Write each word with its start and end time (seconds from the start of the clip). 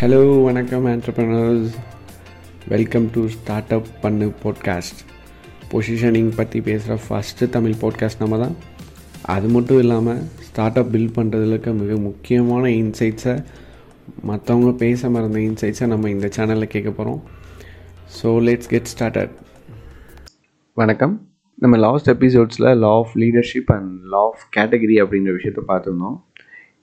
Hello 0.00 0.42
வணக்கம் 0.44 0.86
entrepreneurs 0.86 1.74
welcome 2.68 3.10
to 3.14 3.26
start 3.26 3.72
up 3.72 3.86
பண்ணு 4.00 4.32
podcast 4.42 5.00
positioning 5.70 6.34
பற்றி 6.36 6.60
பேசுகிற 6.60 6.98
ஃபஸ்ட்டு 7.08 7.48
தமிழ் 7.48 7.74
பாட்காஸ்ட் 7.80 8.18
நம்ம 8.18 8.38
தான் 8.38 8.56
அது 9.22 9.48
மட்டும் 9.48 9.78
இல்லாமல் 9.78 10.22
ஸ்டார்ட் 10.40 10.76
அப் 10.76 10.96
பில்ட் 10.96 11.16
பண்ணுறதுல 11.16 11.48
இருக்க 11.48 11.72
மிக 11.72 11.96
முக்கியமான 11.96 12.68
இன்சைட்ஸை 12.68 13.44
மற்றவங்க 14.26 14.72
பேச 14.76 15.10
மறந்த 15.10 15.38
இன்சைட்ஸை 15.38 15.86
நம்ம 15.86 16.10
இந்த 16.10 16.30
சேனலில் 16.36 16.64
கேட்க 16.64 16.90
போகிறோம் 16.90 17.20
ஸோ 18.22 18.26
லெட்ஸ் 18.26 18.68
கெட் 18.68 18.90
ஸ்டார்டட் 18.98 19.30
வணக்கம். 20.74 21.28
நம்ம 21.54 21.76
last 21.76 22.10
எபிசோட்ஸில் 22.10 22.76
law 22.76 22.88
of 22.88 23.16
leadership 23.16 23.66
and 23.66 24.00
law 24.04 24.18
of 24.18 24.48
category 24.56 24.98
அப்படின்ற 25.04 25.38
விஷயத்த 25.40 25.62
பார்த்துருந்தோம். 25.68 26.29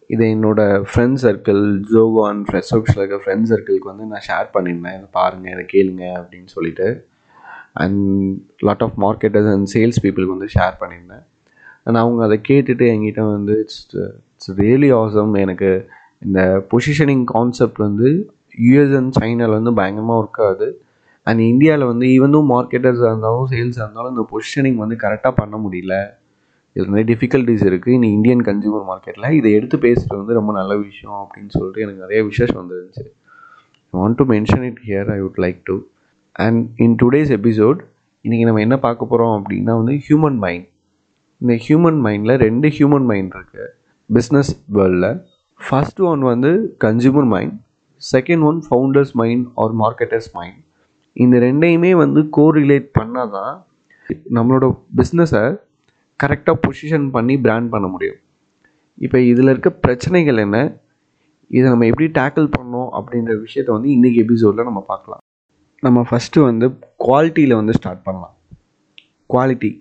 இதை 0.07 0.25
என்னோடய 0.35 0.83
ஃப்ரெண்ட் 0.89 1.17
சர்க்கிள் 1.23 1.61
ஜோகோ 1.93 2.21
அண்ட் 2.29 2.43
ஃப்ரெஷ்ஷோக்ஸில் 2.49 3.01
இருக்க 3.01 3.17
ஃப்ரெண்ட் 3.23 3.47
சர்க்கிளுக்கு 3.51 3.89
வந்து 3.91 4.05
நான் 4.05 4.25
ஷேர் 4.27 4.47
பண்ணியிருந்தேன். 4.55 4.97
இதை 4.97 5.07
பாருங்கள் 5.11 5.53
இதை 5.55 5.65
கேளுங்க 5.73 6.03
அப்படின்னு 6.19 6.49
சொல்லிட்டு. 6.55 6.87
And 7.73 8.01
lot 8.67 8.83
of 8.85 8.97
marketers 9.05 9.49
and 9.53 9.67
sales 9.73 9.99
பீப்புளுக்கு 10.03 10.35
வந்து 10.35 10.49
ஷேர் 10.55 10.75
பண்ணியிருந்தேன். 10.81 11.25
அண்ட் 11.83 11.99
அவங்க 12.03 12.23
அதை 12.23 12.41
கேட்டுட்டு 12.49 12.85
என்கிட்ட 12.93 13.21
வந்து 13.31 13.59
இட்ஸ் 13.59 13.81
இட்ஸ் 13.95 14.51
ரியலி 14.61 14.89
ஆசம் 15.01 15.33
எனக்கு 15.43 15.69
இந்த 16.25 16.39
பொசிஷனிங் 16.71 17.23
கான்செப்ட் 17.25 17.79
வந்து 17.87 18.09
யூஎஸ் 18.67 18.95
அண்ட் 18.97 19.11
சைனாவில் 19.11 19.57
வந்து 19.59 19.73
பயங்கரமாக 19.73 20.21
ஒர்க் 20.21 20.41
ஆகுது. 20.47 20.81
அண்ட் 21.23 21.41
இந்தியாவில் 21.51 21.85
வந்து 21.85 22.05
ஈவனும் 22.05 22.49
மார்க்கெட்டர்ஸாக 22.55 23.09
இருந்தாலும் 23.11 23.47
சேல்ஸாக 23.51 23.85
இருந்தாலும் 23.85 24.13
இந்த 24.15 24.23
பொசிஷனிங் 24.31 24.75
வந்து 24.75 24.95
கரெக்டாக 25.03 25.33
பண்ண 25.35 25.55
முடியல. 25.65 25.95
இதில் 26.77 26.89
நிறைய 26.89 27.05
டிஃபிகல்ட்டிஸ் 27.11 27.63
இருக்குது 27.69 27.93
இன்னும் 27.93 28.11
இந்தியன் 28.11 28.41
கன்சியூமர் 28.43 28.85
மார்க்கெட்டில் 28.89 29.29
இதை 29.31 29.51
எடுத்து 29.53 29.77
பேசுகிறது 29.77 30.17
வந்து 30.17 30.33
ரொம்ப 30.33 30.51
நல்ல 30.53 30.73
விஷயம் 30.77 31.19
அப்படின்னு 31.21 31.49
சொல்லிட்டு 31.49 31.81
எனக்கு 31.81 32.01
நிறைய 32.01 32.19
விசேஷம் 32.23 32.59
வந்துருந்துச்சு. 32.61 33.05
I 33.93 33.99
want 34.01 34.17
to 34.17 34.25
mention 34.25 34.63
it 34.63 34.81
here 34.85 35.09
I 35.11 35.19
would 35.21 35.39
like 35.39 35.59
to 35.65 35.75
and 36.35 36.61
in 36.77 36.95
today's 37.03 37.31
episode 37.31 37.79
இன்றைக்கி 38.25 38.45
நம்ம 38.45 38.61
என்ன 38.61 38.77
பார்க்க 38.77 39.05
போகிறோம் 39.05 39.35
அப்படின்னா 39.37 39.75
வந்து 39.77 39.95
ஹியூமன் 40.07 40.37
மைண்ட் 40.37 40.67
இந்த 41.41 41.53
ஹியூமன் 41.67 41.99
மைண்டில் 42.05 42.35
ரெண்டு 42.37 42.67
ஹியூமன் 42.69 43.05
மைண்ட் 43.05 43.33
இருக்குது 43.35 43.67
பிஸ்னஸ் 44.09 44.51
வேர்ல்டில் 44.69 45.09
ஃபஸ்ட் 45.59 46.01
ஒன் 46.01 46.23
வந்து 46.23 46.51
consumer 46.83 47.29
mind 47.35 47.55
second 48.01 48.43
one 48.43 48.59
founders 48.67 49.13
mind 49.13 49.45
or 49.55 49.73
marketers 49.75 50.29
mind 50.33 50.59
இந்த 51.15 51.37
ரெண்டையுமே 51.39 51.91
வந்து 51.95 52.21
கோரிலேட் 52.37 52.89
பண்ணால் 52.99 53.31
தான் 53.31 53.53
நம்மளோட 54.33 54.65
பிஸ்னஸை 54.95 55.45
கரெக்டாக 56.23 56.57
பொசிஷன் 56.65 57.07
பண்ணி 57.15 57.35
பிராண்ட் 57.45 57.69
பண்ண 57.73 57.87
முடியும். 57.93 58.19
இப்போ 59.05 59.17
இதில் 59.31 59.51
இருக்க 59.53 59.69
பிரச்சனைகள் 59.85 60.39
என்ன? 60.45 60.57
இதை 61.57 61.65
நம்ம 61.73 61.87
எப்படி 61.91 62.07
டேக்கிள் 62.19 62.47
பண்ணோம் 62.55 62.89
அப்படின்ற 62.97 63.33
விஷயத்த 63.45 63.69
வந்து 63.75 63.89
இன்றைக்கி 63.95 64.19
எபிசோடில் 64.25 64.67
நம்ம 64.69 64.81
பார்க்கலாம். 64.91 65.21
நம்ம 65.85 65.99
ஃபஸ்ட்டு 66.09 66.45
வந்து 66.49 66.67
குவாலிட்டியில் 67.05 67.59
வந்து 67.59 67.75
ஸ்டார்ட் 67.77 68.03
பண்ணலாம். 68.07 68.33
குவாலிட்டி 69.33 69.71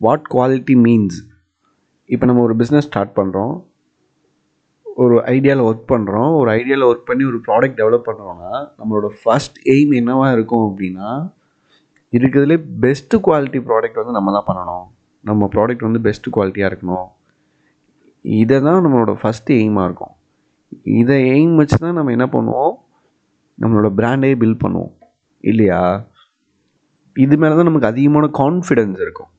வாட் 0.00 0.26
குவாலிட்டி 0.34 0.74
மீன்ஸ் 0.86 1.18
இப்போ 2.14 2.24
நம்ம 2.28 2.42
ஒரு 2.48 2.54
பிஸ்னஸ் 2.60 2.88
ஸ்டார்ட் 2.88 3.16
பண்ணுறோம் 3.20 3.54
ஒரு 5.04 5.16
ஐடியாவில் 5.34 5.64
ஒர்க் 5.68 5.88
பண்ணுறோம் 5.92 6.32
ஒரு 6.40 6.48
ஐடியாவில் 6.58 6.86
ஒர்க் 6.88 7.08
பண்ணி 7.08 7.24
ஒரு 7.30 7.38
ப்ராடக்ட் 7.46 7.78
டெவலப் 7.80 8.06
பண்ணுறோன்னா 8.08 8.52
நம்மளோட 8.78 9.08
ஃபஸ்ட் 9.20 9.58
எய்ம் 9.74 9.92
என்னவாக 10.00 10.34
இருக்கும் 10.36 10.66
அப்படின்னா 10.68 11.08
இருக்கிறதுலே 12.12 12.58
பெஸ்ட்டு 12.84 13.22
குவாலிட்டி 13.26 13.60
ப்ராடக்ட் 13.68 14.00
வந்து 14.00 14.16
நம்ம 14.18 14.32
தான் 14.36 14.48
பண்ணணும். 14.50 14.86
நம்ம 15.28 15.48
ப்ராடக்ட் 15.54 15.86
வந்து 15.86 16.00
பெஸ்ட்டு 16.06 16.32
குவாலிட்டியாக 16.36 16.70
இருக்கணும். 16.70 17.08
இதை 18.40 18.56
தான் 18.66 18.82
நம்மளோட 18.84 19.12
ஃபஸ்ட்டு 19.22 19.56
எய்மாக 19.60 19.88
இருக்கும். 19.88 20.14
இதை 21.00 21.16
எய்ம் 21.34 21.54
வச்சு 21.54 21.76
தான் 21.78 21.96
நம்ம 21.98 22.12
என்ன 22.16 22.26
பண்ணுவோம்? 22.32 22.74
நம்மளோட 23.58 23.88
பிராண்டே 23.98 24.30
பில்ட் 24.42 24.62
பண்ணுவோம். 24.64 24.92
இல்லையா? 25.40 25.80
இது 27.24 27.34
மேலே 27.36 27.54
தான் 27.54 27.68
நமக்கு 27.68 27.90
அதிகமான 27.92 28.26
கான்ஃபிடென்ஸ் 28.38 28.98
இருக்கும். 29.06 29.30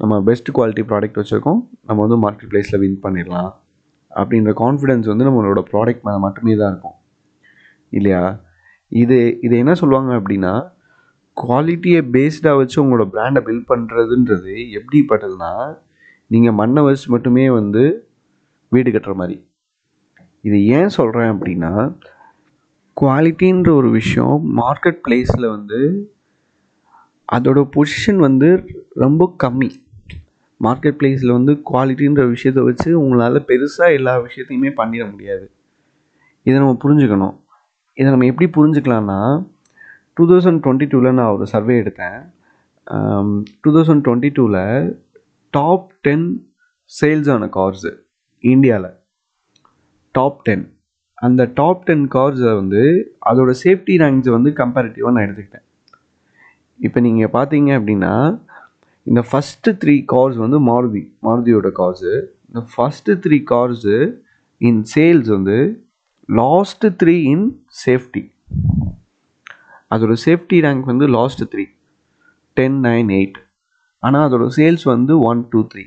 நம்ம 0.00 0.14
பெஸ்ட் 0.28 0.50
குவாலிட்டி 0.56 0.82
ப்ராடக்ட் 0.90 1.20
வச்சுருக்கோம். 1.20 1.60
நம்ம 1.88 1.98
வந்து 2.06 2.18
மார்க்கெட் 2.24 2.50
ப்ளேஸில் 2.52 2.80
வின் 2.82 3.00
பண்ணிடலாம். 3.04 3.52
அப்படின்ற 4.10 4.52
கான்ஃபிடென்ஸ் 4.64 5.06
வந்து 5.12 5.26
நம்மளோட 5.28 5.60
ப்ராடக்ட் 5.72 6.04
மேலே 6.06 6.18
மட்டுமே 6.26 6.54
தான் 6.56 6.70
இருக்கும். 6.72 6.98
இல்லையா? 7.98 8.22
இது 9.02 9.16
இதை 9.46 9.56
என்ன 9.58 9.72
சொல்லுவாங்க 9.74 10.10
அப்படின்னா 10.20 10.52
குவாலிட்டியை 11.42 12.00
பேஸ்டாக 12.14 12.56
வச்சு 12.56 12.76
உங்களோட 12.84 13.04
பிராண்டை 13.14 13.40
பில்ட் 13.48 13.68
பண்ணுறதுன்றது 13.72 14.54
எப்படிப்பட்டதுன்னா 14.78 15.52
நீங்கள் 16.26 16.56
மண்ணை 16.60 16.82
வச்சு 16.82 17.06
மட்டுமே 17.10 17.50
வந்து 17.50 17.82
வீடு 18.68 18.90
கட்டுற 18.90 19.14
மாதிரி. 19.14 19.36
இது 20.40 20.58
ஏன் 20.66 20.88
சொல்கிறேன் 20.88 21.30
அப்படின்னா 21.34 21.72
குவாலிட்டின்ற 23.00 23.70
ஒரு 23.70 23.90
விஷயம் 23.90 24.56
மார்க்கெட் 24.56 25.00
பிளேஸில் 25.08 25.48
வந்து 25.48 25.80
அதோட 27.32 27.60
பொசிஷன் 27.76 28.16
வந்து 28.16 28.48
ரொம்ப 28.94 29.22
கம்மி. 29.44 29.70
மார்க்கெட் 30.60 30.98
பிளேஸில் 31.00 31.36
வந்து 31.36 31.52
குவாலிட்டின்ற 31.70 32.28
விஷயத்தை 32.28 32.64
வச்சு 32.64 32.88
உங்களால் 33.00 33.46
பெருசாக 33.48 33.96
எல்லா 33.98 34.14
விஷயத்தையுமே 34.18 34.72
பண்ணிட 34.80 35.10
முடியாது. 35.10 35.46
இதை 36.42 36.56
நம்ம 36.60 36.76
புரிஞ்சுக்கணும். 36.84 37.36
இதை 37.92 38.08
நம்ம 38.10 38.26
எப்படி 38.26 38.48
புரிஞ்சுக்கலான்னா 38.56 39.20
டூ 40.18 40.24
தௌசண்ட் 40.30 40.60
டுவெண்ட்டி 40.64 40.88
டூவில் 40.92 41.16
நான் 41.18 41.32
ஒரு 41.36 41.46
சர்வே 41.54 41.74
எடுத்தேன். 41.82 42.18
டூ 43.64 43.70
தௌசண்ட் 43.76 44.04
டுவெண்ட்டி 44.06 44.30
டூவில் 44.38 44.62
டாப் 45.52 45.88
டென் 46.06 46.26
சேல்ஸ் 46.90 47.30
ஆன 47.34 47.48
கார்ஸு 47.58 47.92
இந்தியாவில் 48.44 48.90
டாப் 50.14 50.40
டென் 50.48 50.66
அந்த 51.26 51.42
டாப் 51.58 51.82
டென் 51.88 52.04
கார்ஸை 52.14 52.52
வந்து 52.60 52.82
அதோட 53.30 53.50
சேஃப்டி 53.62 53.94
ரேங்க்ஸை 54.02 54.32
வந்து 54.36 54.50
கம்பேரிட்டிவாக 54.60 55.14
நான் 55.14 55.26
எடுத்துக்கிட்டேன். 55.26 55.64
இப்போ 56.78 56.98
நீங்கள் 57.06 57.32
பார்த்தீங்க 57.36 57.70
அப்படின்னா 57.78 58.12
இந்த 59.06 59.20
ஃபஸ்ட்டு 59.28 59.76
த்ரீ 59.82 59.94
கார்ஸ் 60.12 60.38
வந்து 60.44 60.58
மாருதி 60.70 61.02
மாருதியோட 61.26 61.68
கார்ஸு 61.80 62.12
இந்த 62.48 62.60
first 62.72 63.18
three 63.24 63.38
cars 63.52 63.96
in 64.60 64.82
sales 64.94 65.30
வந்து 65.36 65.58
லாஸ்ட்டு 66.28 66.90
த்ரீ 67.02 67.16
இன் 67.32 67.46
சேஃப்டி 67.84 68.24
அதோட 69.90 70.14
சேஃப்டி 70.24 70.58
ரேங்க் 70.66 70.90
வந்து 70.92 71.06
last 71.16 71.44
three 71.52 71.64
ten 72.56 72.78
nine 72.86 73.10
eight 73.18 73.38
ஆனால் 74.02 74.24
அதோட 74.28 74.44
சேல்ஸ் 74.58 74.84
வந்து 74.94 75.12
ஒன் 75.30 75.40
டூ 75.52 75.60
த்ரீ 75.72 75.84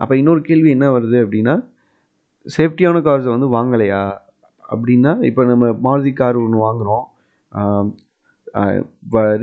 அப்போ 0.00 0.14
இன்னொரு 0.20 0.40
கேள்வி 0.48 0.70
என்ன 0.76 0.86
வருது 0.94 1.18
அப்படின்னா 1.24 1.54
சேஃப்டியான 2.46 3.02
கார்ஸை 3.06 3.30
வந்து 3.34 3.48
வாங்கலையா? 3.56 4.02
அப்படின்னா 4.64 5.12
இப்போ 5.28 5.42
நம்ம 5.50 5.66
மாருதி 5.86 6.12
கார் 6.20 6.38
ஒன்று 6.44 6.58
வாங்குகிறோம் 6.66 7.04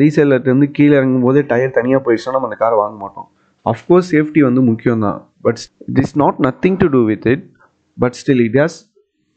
ரீசேலர்லேருந்து 0.02 0.68
கீழே 0.78 0.94
இறங்கும் 1.00 1.26
போதே 1.28 1.42
டயர் 1.52 1.78
தனியாக 1.78 2.02
போயிடுச்சுன்னா 2.06 2.36
நம்ம 2.36 2.50
அந்த 2.50 2.60
காரை 2.64 2.76
வாங்க 2.82 2.98
மாட்டோம். 3.04 3.28
அஃப்கோர்ஸ் 3.66 4.10
சேஃப்டி 4.14 4.42
வந்து 4.48 4.62
முக்கியம் 4.70 5.04
தான் 5.06 5.20
but 5.46 5.60
it 5.90 6.00
is 6.04 6.16
not 6.24 6.38
nothing 6.48 6.78
to 6.84 6.88
do 6.96 7.02
with 7.12 7.28
it 7.34 7.46
but 7.98 8.18
still 8.22 8.44
it 8.48 8.58
has 8.62 8.78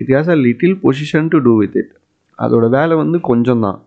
it 0.00 0.12
has 0.16 0.30
a 0.34 0.38
little 0.46 0.76
position 0.84 1.30
to 1.34 1.40
do 1.46 1.54
with 1.62 1.76
it 1.82 1.92
அதோட 2.38 2.66
வேலை 2.76 2.96
வந்து 3.02 3.18
கொஞ்சம் 3.30 3.64
தான் 3.66 3.78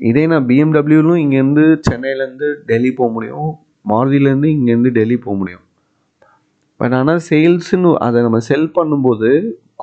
இதே 0.00 0.26
நான் 0.26 0.46
பிஎம்டபிள்யூலும் 0.46 1.22
இங்கேருந்து 1.22 1.64
சென்னையிலேருந்து 1.90 2.48
டெல்லி 2.66 2.92
போக 2.92 3.10
முடியும். 3.12 3.50
மாருதியிலேருந்து 3.88 4.48
இங்கேருந்து 4.56 4.90
டெல்லி 4.90 5.18
போக 5.18 5.36
முடியும். 5.36 5.64
பட் 6.76 6.92
ஆனால் 6.92 7.20
சேல்ஸுன்னு 7.30 7.94
அதை 7.94 8.22
நம்ம 8.22 8.38
செல் 8.38 8.72
பண்ணும்போது 8.78 9.30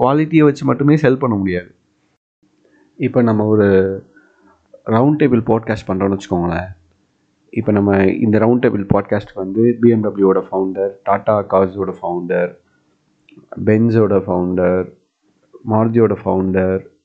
குவாலிட்டியை 0.01 0.44
வச்சு 0.44 0.66
மட்டுமே 0.66 0.95
செல் 0.97 1.17
பண்ண 1.17 1.35
முடியாது. 1.35 1.69
இப்போ 3.00 3.22
நம்ம 3.22 3.45
ஒரு 3.45 3.67
ரவுண்ட் 4.85 5.19
டேபிள் 5.22 5.44
பாட்காஸ்ட் 5.51 5.88
பண்ணுறோன்னு 5.88 6.17
வச்சுக்கோங்களேன். 6.17 6.69
இப்போ 7.49 7.72
நம்ம 7.72 7.91
இந்த 8.05 8.39
ரவுண்ட் 8.39 8.63
டேபிள் 8.66 8.85
பாட்காஸ்ட் 8.94 9.34
வந்து 9.34 9.63
பிஎம்டபிள்யூவோட 9.81 10.41
ஃபவுண்டர் 10.49 10.91
டாடா 11.03 11.41
கார்ஸோட 11.53 11.94
ஃபவுண்டர் 12.01 12.51
பென்ஸோட 13.66 14.16
ஃபவுண்டர் 14.25 14.85
மாருதியோட 15.69 16.13
ஃபவுண்டர் 16.23 16.97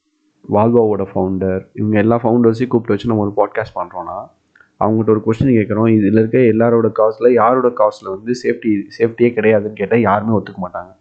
வால்வாவோட 0.48 1.06
ஃபவுண்டர் 1.14 1.68
இவங்க 1.74 1.98
எல்லா 1.98 2.16
ஃபவுண்டர்ஸையும் 2.16 2.66
கூப்பிட்டு 2.66 2.86
வச்சு 2.86 3.06
நம்ம 3.06 3.32
ஒரு 3.34 3.34
பாட்காஸ்ட் 3.36 3.76
பண்ணுறோன்னா 3.76 4.40
அவங்ககிட்ட 4.80 5.10
ஒரு 5.10 5.22
கொஸ்டின் 5.26 5.56
கேட்குறோம். 5.56 5.88
இதில் 5.88 6.12
இருக்க 6.12 6.38
எல்லாரோட 6.38 6.92
காசில் 6.92 7.32
யாரோட 7.32 7.70
காசில் 7.70 8.08
வந்து 8.08 8.32
சேஃப்டி 8.42 8.82
சேஃப்டியே 8.98 9.30
கிடையாதுன்னு 9.34 9.72
கேட்டால் 9.72 10.00
யாருமே 10.00 10.38
ஒத்துக்க 10.38 10.54
மாட்டாங்க. 10.62 10.96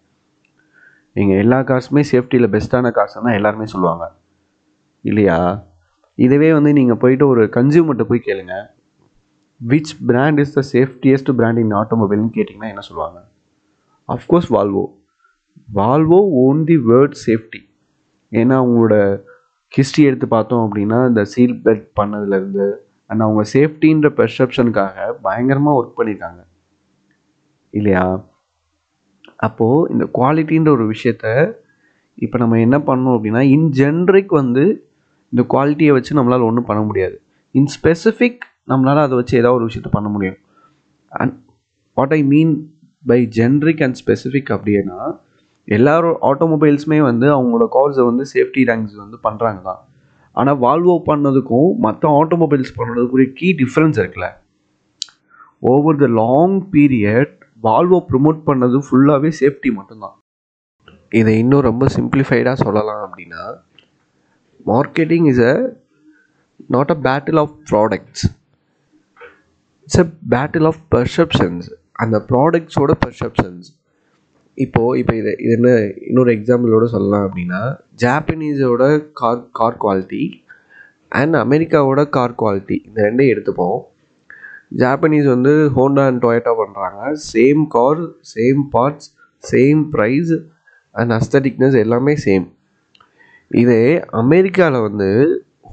நீங்கள் 1.14 1.38
எல்லா 1.38 1.60
காசுமே 1.60 2.04
சேஃப்டியில் 2.12 2.48
பெஸ்ட்டான 2.48 2.92
காசு 2.92 3.22
தான் 3.22 3.34
எல்லாருமே 3.34 3.66
சொல்லுவாங்க. 3.66 4.12
இல்லையா? 5.02 5.66
இதுவே 6.16 6.54
வந்து 6.54 6.74
நீங்கள் 6.74 6.98
போயிட்டு 6.98 7.28
ஒரு 7.28 7.44
கன்சியூமர்கிட்ட 7.46 8.04
போய் 8.04 8.22
கேளுங்க. 8.26 8.66
Which 9.68 9.92
brand 10.06 10.40
is 10.40 10.54
the 10.54 10.80
safetiest 10.80 11.32
brand 11.32 11.58
in 11.58 11.74
ஆட்டோமொபைல்னு 11.74 12.30
கேட்டிங்கன்னா 12.34 12.68
என்ன 12.68 12.80
சொல்லுவாங்க? 12.80 13.28
Of course 14.08 14.50
Volvo 14.50 14.86
Volvo 15.76 16.20
own 16.32 16.64
the 16.64 16.76
word 16.76 17.14
safety 17.26 17.70
ஏன்னா 18.32 18.54
அவங்களோட 18.64 19.22
ஹிஸ்ட்ரி 19.76 20.04
எடுத்து 20.04 20.28
பார்த்தோம் 20.28 20.64
அப்படின்னா 20.66 21.08
இந்த 21.08 21.22
சீல் 21.26 21.56
பெல்ட் 21.66 21.88
பண்ணதுலேருந்து 22.00 22.66
அண்ட் 23.06 23.22
அவங்க 23.22 23.44
சேஃப்டின்ற 23.54 24.10
பெர்செப்ஷனுக்காக 24.20 25.12
பயங்கரமாக 25.22 25.78
ஒர்க் 25.80 25.98
பண்ணியிருக்காங்க 26.00 26.42
இல்லையா? 27.74 28.06
அப்போது 29.38 29.92
இந்த 29.94 30.06
குவாலிட்டின்ற 30.14 30.70
ஒரு 30.70 30.86
விஷயத்த 30.92 31.26
இப்போ 32.16 32.38
நம்ம 32.38 32.60
என்ன 32.60 32.78
பண்ணோம் 32.78 33.16
அப்படின்னா 33.18 33.42
இன் 33.56 33.70
ஜென்ரிக் 33.80 34.34
வந்து 34.42 34.64
இந்த 35.34 35.44
குவாலிட்டியை 35.54 35.94
வச்சு 35.94 36.18
நம்மளால் 36.18 36.48
ஒன்றும் 36.50 36.70
பண்ண 36.70 36.82
முடியாது. 36.84 37.16
இன் 37.52 37.70
ஸ்பெசிஃபிக் 37.78 38.44
நம்மளால் 38.68 39.04
அதை 39.06 39.16
வச்சு 39.16 39.38
ஏதாவது 39.38 39.58
ஒரு 39.60 39.68
விஷயத்த 39.70 39.90
பண்ண 39.92 40.10
முடியும். 40.10 40.40
And 41.12 41.36
what 41.98 42.14
I 42.14 42.24
mean 42.24 42.54
by 43.06 43.20
generic 43.38 43.84
and 43.84 43.98
specific 44.02 44.52
அப்படின்னா 44.56 45.00
எல்லாரும் 45.68 46.18
ஆட்டோமொபைல்ஸுமே 46.30 47.00
வந்து 47.10 47.28
அவங்களோட 47.36 47.66
கார்ஸை 47.76 48.04
வந்து 48.10 48.24
சேஃப்டி 48.34 48.64
ரேங்க்ஸ் 48.70 48.96
வந்து 49.04 49.18
பண்ணுறாங்க 49.28 49.62
தான் 49.62 49.82
ஆனால் 50.36 50.60
வால்வோ 50.66 50.96
பண்ணதுக்கும் 51.10 51.70
மற்ற 51.86 52.04
ஆட்டோமொபைல்ஸ் 52.22 52.78
பண்ணுறதுக்குரிய 52.78 53.30
கீ 53.40 53.48
டிஃப்ரென்ஸ் 53.62 54.00
இருக்குல்ல. 54.02 54.30
Over 55.64 56.02
the 56.04 56.08
long 56.22 56.58
period 56.76 57.34
Volvo 57.64 58.00
promote 58.12 58.40
பண்ணது 58.50 58.78
ஃபுல்லாகவே 58.88 59.32
சேஃப்டி 59.42 59.72
மட்டும்தான். 59.80 60.16
இதை 61.12 61.34
இன்னும் 61.40 61.68
ரொம்ப 61.70 61.86
சிம்பிளிஃபைடாக 61.98 62.58
சொல்லலாம் 62.66 63.04
அப்படின்னா 63.08 63.44
marketing 64.66 65.28
is 65.32 65.44
a 65.52 65.56
not 66.70 66.94
a 66.96 66.98
battle 67.08 67.40
of 67.44 67.54
products 67.72 68.26
it's 69.88 70.02
a 70.06 70.08
battle 70.36 70.68
of 70.72 70.82
perceptions 70.96 71.68
அந்த 72.04 72.18
ப்ராடக்ட்ஸோட 72.32 72.92
பர்செப்ஷன்ஸ் 73.06 73.70
இப்போது 74.58 75.00
இப்போ 75.00 75.16
இது 75.16 75.32
இது 75.40 75.54
என்ன 75.56 75.70
இன்னொரு 76.02 76.32
எக்ஸாம்பிளோட 76.32 76.84
சொல்லலாம் 76.84 77.26
அப்படின்னா 77.28 77.62
ஜாப்பனீஸோட 78.04 78.84
கார் 79.12 79.50
கார் 79.52 79.78
குவாலிட்டி 79.78 80.24
அண்ட் 81.12 81.36
அமெரிக்காவோட 81.36 82.10
கார் 82.10 82.36
குவாலிட்டி 82.42 82.78
இந்த 82.88 83.00
ரெண்டையும் 83.02 83.34
எடுத்துப்போம். 83.34 83.80
ஜாப்பனீஸ் 84.78 85.26
வந்து 85.26 85.70
ஹோண்டா 85.70 86.06
அண்ட் 86.06 86.22
டொயேட்டோ 86.24 86.54
பண்ணுறாங்க 86.60 87.14
same 87.14 87.68
car 87.68 88.02
same 88.22 88.70
parts 88.72 89.10
same 89.44 89.92
price 89.94 90.34
and 90.96 91.12
aestheticness 91.12 91.78
எல்லாமே 91.78 92.16
சேம் 92.16 92.46
இதே 93.52 94.04
அமெரிக்காவில் 94.14 94.82
வந்து 94.82 95.10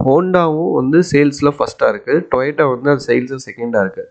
ஹோண்டாவும் 0.05 0.73
வந்து 0.73 0.99
சேல்ஸில் 1.03 1.57
ஃபஸ்ட்டாக 1.59 1.93
இருக்குது 1.93 2.25
டொயேட்டோ 2.33 2.65
வந்து 2.71 2.91
அது 2.91 3.01
சேல்ஸில் 3.01 3.45
செகண்டாக 3.47 3.85
இருக்குது 3.85 4.11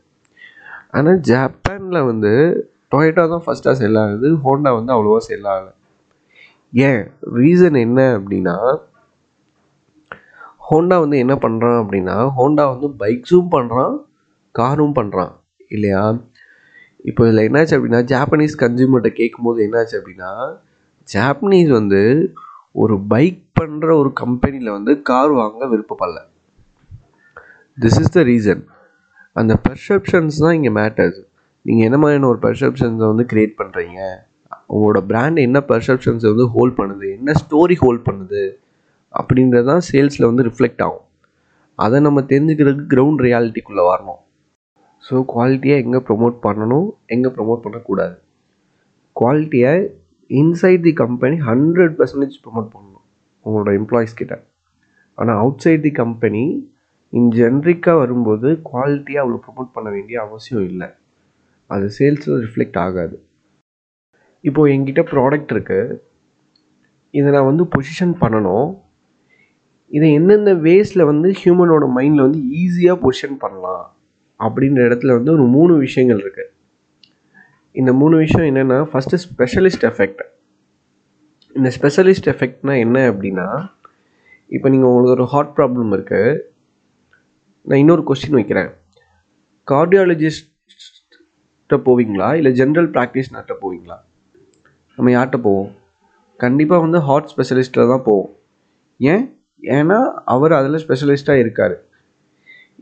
ஆனால் 0.91 1.19
ஜப்பானில் 1.19 2.01
வந்து 2.03 2.33
டொயேட்டோ 2.92 3.24
தான் 3.30 3.44
ஃபஸ்ட்டாக 3.45 3.72
செல் 3.72 3.95
ஆகுது. 3.95 4.28
ஹோண்டா 4.45 4.72
வந்து 4.78 4.94
அவ்வளோவா 4.94 5.18
செல் 5.18 5.44
ஆகலை. 5.44 5.74
ஏன்? 6.74 7.01
ரீசன் 7.36 7.78
என்ன 7.80 8.19
அப்படின்னா 8.19 8.56
ஹோண்டா 10.69 11.00
வந்து 11.00 11.18
என்ன 11.18 11.36
பண்ணுறான் 11.36 11.78
அப்படின்னா 11.81 12.16
ஹோண்டா 12.38 12.63
வந்து 12.74 12.88
பைக்ஸும் 13.00 13.51
பண்ணுறான் 13.51 13.94
காரும் 14.51 14.95
பண்ணுறான் 14.95 15.34
இல்லையா? 15.68 16.01
இப்போ 16.98 17.22
இதில் 17.28 17.45
என்னாச்சு 17.48 17.75
அப்படின்னா 17.78 18.01
ஜாப்பனீஸ் 18.13 18.56
கன்சியூமர்கிட்ட 18.60 19.12
கேட்கும்போது 19.13 19.60
என்னாச்சு 19.68 19.95
அப்படின்னா 20.00 20.31
ஜாப்பனீஸ் 21.13 21.69
வந்து 21.69 22.01
ஒரு 22.72 22.95
பைக் 23.10 23.42
பண்ணுற 23.60 23.98
ஒரு 23.98 24.13
கம்பெனியில் 24.13 24.72
வந்து 24.72 25.01
கார் 25.01 25.31
வாங்க 25.31 25.66
விருப்பப்படல. 25.68 26.19
திஸ் 27.78 28.00
இஸ் 28.01 28.12
த 28.12 28.24
ரீசன் 28.24 28.63
அந்த 29.36 29.54
பெர்செப்ஷன்ஸ் 29.68 30.38
தான் 30.38 30.56
இங்கே 30.60 30.69
மேட்டர்ஸ் 30.69 31.19
நீங்கள் 31.67 31.87
என்ன 31.87 31.97
மாதிரியான 32.01 32.29
ஒரு 32.33 32.39
பெர்செப்ஷன்ஸை 32.45 33.07
வந்து 33.11 33.25
க்ரியேட் 33.31 33.55
பண்ணுறீங்க 33.61 33.99
உங்களோட 34.73 34.99
பிராண்ட் 35.09 35.39
என்ன 35.47 35.59
பெர்செப்ஷன்ஸை 35.71 36.27
வந்து 36.33 36.45
ஹோல்ட் 36.53 36.77
பண்ணுது? 36.79 37.07
என்ன 37.17 37.33
ஸ்டோரி 37.41 37.75
ஹோல்ட் 37.81 38.03
பண்ணுது? 38.07 38.43
அப்படின்றது 39.19 39.67
தான் 39.71 39.83
சேல்ஸில் 39.89 40.29
வந்து 40.29 40.45
ரிஃப்ளெக்ட் 40.49 40.83
ஆகும். 40.85 41.03
அதை 41.85 41.97
நம்ம 42.07 42.19
தெரிஞ்சுக்கிறதுக்கு 42.31 42.91
கிரவுண்ட் 42.93 43.21
ரியாலிட்டிக்குள்ளே 43.25 43.83
வரணும். 43.91 44.21
ஸோ 45.07 45.15
குவாலிட்டியாக 45.33 45.83
எங்கே 45.85 45.99
ப்ரொமோட் 46.09 46.37
பண்ணணும்? 46.45 46.87
எங்கே 47.15 47.29
ப்ரொமோட் 47.37 47.63
பண்ணக்கூடாது? 47.65 48.15
குவாலிட்டியை 49.19 49.73
inside 50.41 50.85
the 50.87 50.93
company 51.03 51.35
hundred 51.49 51.93
percentage 51.99 52.37
promote 52.45 52.69
பண்ணணும். 52.75 53.05
உங்களோட 53.45 53.71
எம்ப்ளாயீஸ் 53.81 54.19
கிட்ட. 54.21 54.35
ஆனால் 55.17 55.39
out 55.43 55.61
side 55.65 55.85
the 55.87 55.91
company 56.03 56.43
in 57.17 57.29
ஜென்ரிக்காக 57.39 57.97
வரும்போது 58.03 58.47
குவாலிட்டியாக 58.69 59.23
அவ்வளோ 59.23 59.39
ப்ரொமோட் 59.45 59.69
பண்ண 59.75 59.89
வேண்டிய 59.97 60.17
அவசியம் 60.27 60.65
இல்லை. 60.71 60.89
அது 61.69 61.85
சேல்ஸில் 61.97 62.41
ரிஃப்ளெக்ட் 62.45 62.79
ஆகாது. 62.85 63.15
இப்போது 64.43 64.71
என்கிட்ட 64.73 65.01
ப்ராடக்ட் 65.13 65.53
இருக்குது 65.55 65.95
இதை 67.13 67.29
நான் 67.35 67.49
வந்து 67.51 67.63
பொசிஷன் 67.75 68.13
பண்ணணும். 68.23 68.69
இதை 69.91 70.07
எந்தெந்த 70.19 70.53
வேஸில் 70.67 71.09
வந்து 71.11 71.29
ஹியூமனோட 71.41 71.85
மைண்டில் 71.97 72.25
வந்து 72.25 72.41
ஈஸியாக 72.61 72.97
பொசிஷன் 73.03 73.37
பண்ணலாம். 73.43 73.85
அப்படின்ற 74.39 74.79
இடத்துல 74.87 75.13
வந்து 75.17 75.31
ஒரு 75.35 75.45
மூணு 75.55 75.73
விஷயங்கள் 75.85 76.21
இருக்குது 76.23 76.53
இந்த 77.75 77.91
மூணு 78.01 78.15
விஷயம் 78.23 78.47
என்னென்னா 78.49 78.77
ஃபஸ்ட்டு 78.91 79.19
ஸ்பெஷலிஸ்ட் 79.25 79.85
எஃபெக்ட் 79.89 80.21
இந்த 81.55 81.69
ஸ்பெஷலிஸ்ட் 81.77 82.29
எஃபெக்ட்னா 82.33 82.73
என்ன 82.85 82.97
அப்படின்னா 83.11 83.47
இப்போ 84.49 84.67
நீங்கள் 84.73 84.89
உங்களுக்கு 84.89 85.15
ஒரு 85.17 85.25
ஹார்ட் 85.33 85.53
ப்ராப்ளம் 85.57 85.91
இருக்குது 85.95 86.35
நான் 87.67 87.81
இன்னொரு 87.83 88.03
கொஸ்டின் 88.09 88.37
வைக்கிறேன். 88.39 88.69
கார்டியாலஜிஸ்ட் 89.67 90.47
போவீங்களா? 91.75 92.35
இல்லை 92.39 92.51
ஜென்ரல் 92.59 92.89
ப்ராக்டிஸ்னர்கிட்ட 92.95 93.55
போவீங்களா? 93.63 93.97
நம்ம 94.97 95.11
யார்கிட்ட 95.11 95.37
போவோம்? 95.47 95.71
கண்டிப்பாக 96.39 96.81
வந்து 96.81 96.99
ஹார்ட் 96.99 97.29
ஸ்பெஷலிஸ்ட்டில் 97.33 97.91
தான் 97.91 98.03
போவோம். 98.07 98.29
ஏன்? 98.99 99.23
ஏன்னா 99.63 99.99
அவர் 100.23 100.51
அதில் 100.51 100.83
ஸ்பெஷலிஸ்ட்டாக 100.85 101.43
இருக்கார். 101.43 101.75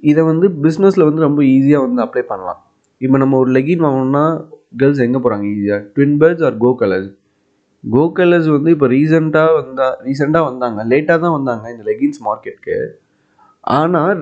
இதை 0.03 0.23
வந்து 0.23 0.47
பிஸ்னஸில் 0.63 1.07
வந்து 1.07 1.21
ரொம்ப 1.21 1.41
ஈஸியாக 1.43 1.85
வந்து 1.85 2.01
அப்ளை 2.05 2.23
பண்ணலாம். 2.31 2.59
இப்போ 3.01 3.17
நம்ம 3.17 3.37
ஒரு 3.37 3.51
லெகின் 3.51 3.85
வாங்கணும்னா 3.85 4.25
கேர்ள்ஸ் 4.79 5.03
எங்கே 5.05 5.19
போகிறாங்க 5.23 5.45
ஈஸியாக 5.53 5.81
Twin 5.95 6.17
Birds 6.21 6.45
or 6.47 6.57
Go 6.57 6.71
Colors 6.81 7.11
Go 7.83 8.03
Colors 8.17 8.47
வந்து 8.47 8.69
இப்போ 8.75 8.87
ரீசெண்டாக 8.87 9.55
வந்தா 9.59 9.87
ரீசெண்டாக 10.05 10.43
வந்தாங்க. 10.49 10.83
லேட்டாக 10.91 11.19
தான் 11.19 11.35
வந்தாங்க 11.37 11.65
இந்த 11.73 11.83
லெகின்ஸ் 11.91 12.19
மார்க்கெட்டுக்கு 12.27 12.77
ஆனால் 13.61 14.21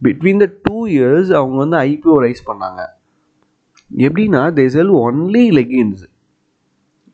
பிட்வீன் 0.00 0.42
த 0.44 0.46
டூ 0.66 0.86
இயர்ஸ் 0.86 1.30
அவங்க 1.40 1.56
வந்து 1.64 1.76
ஐபிஓ 1.76 2.16
ரைஸ் 2.26 2.48
பண்ணாங்க. 2.50 2.82
எப்படின்னா 3.90 4.42
தே 4.58 4.66
செல் 4.74 4.92
ஒன்லி 5.06 5.44
லெகின்ஸ் 5.58 6.04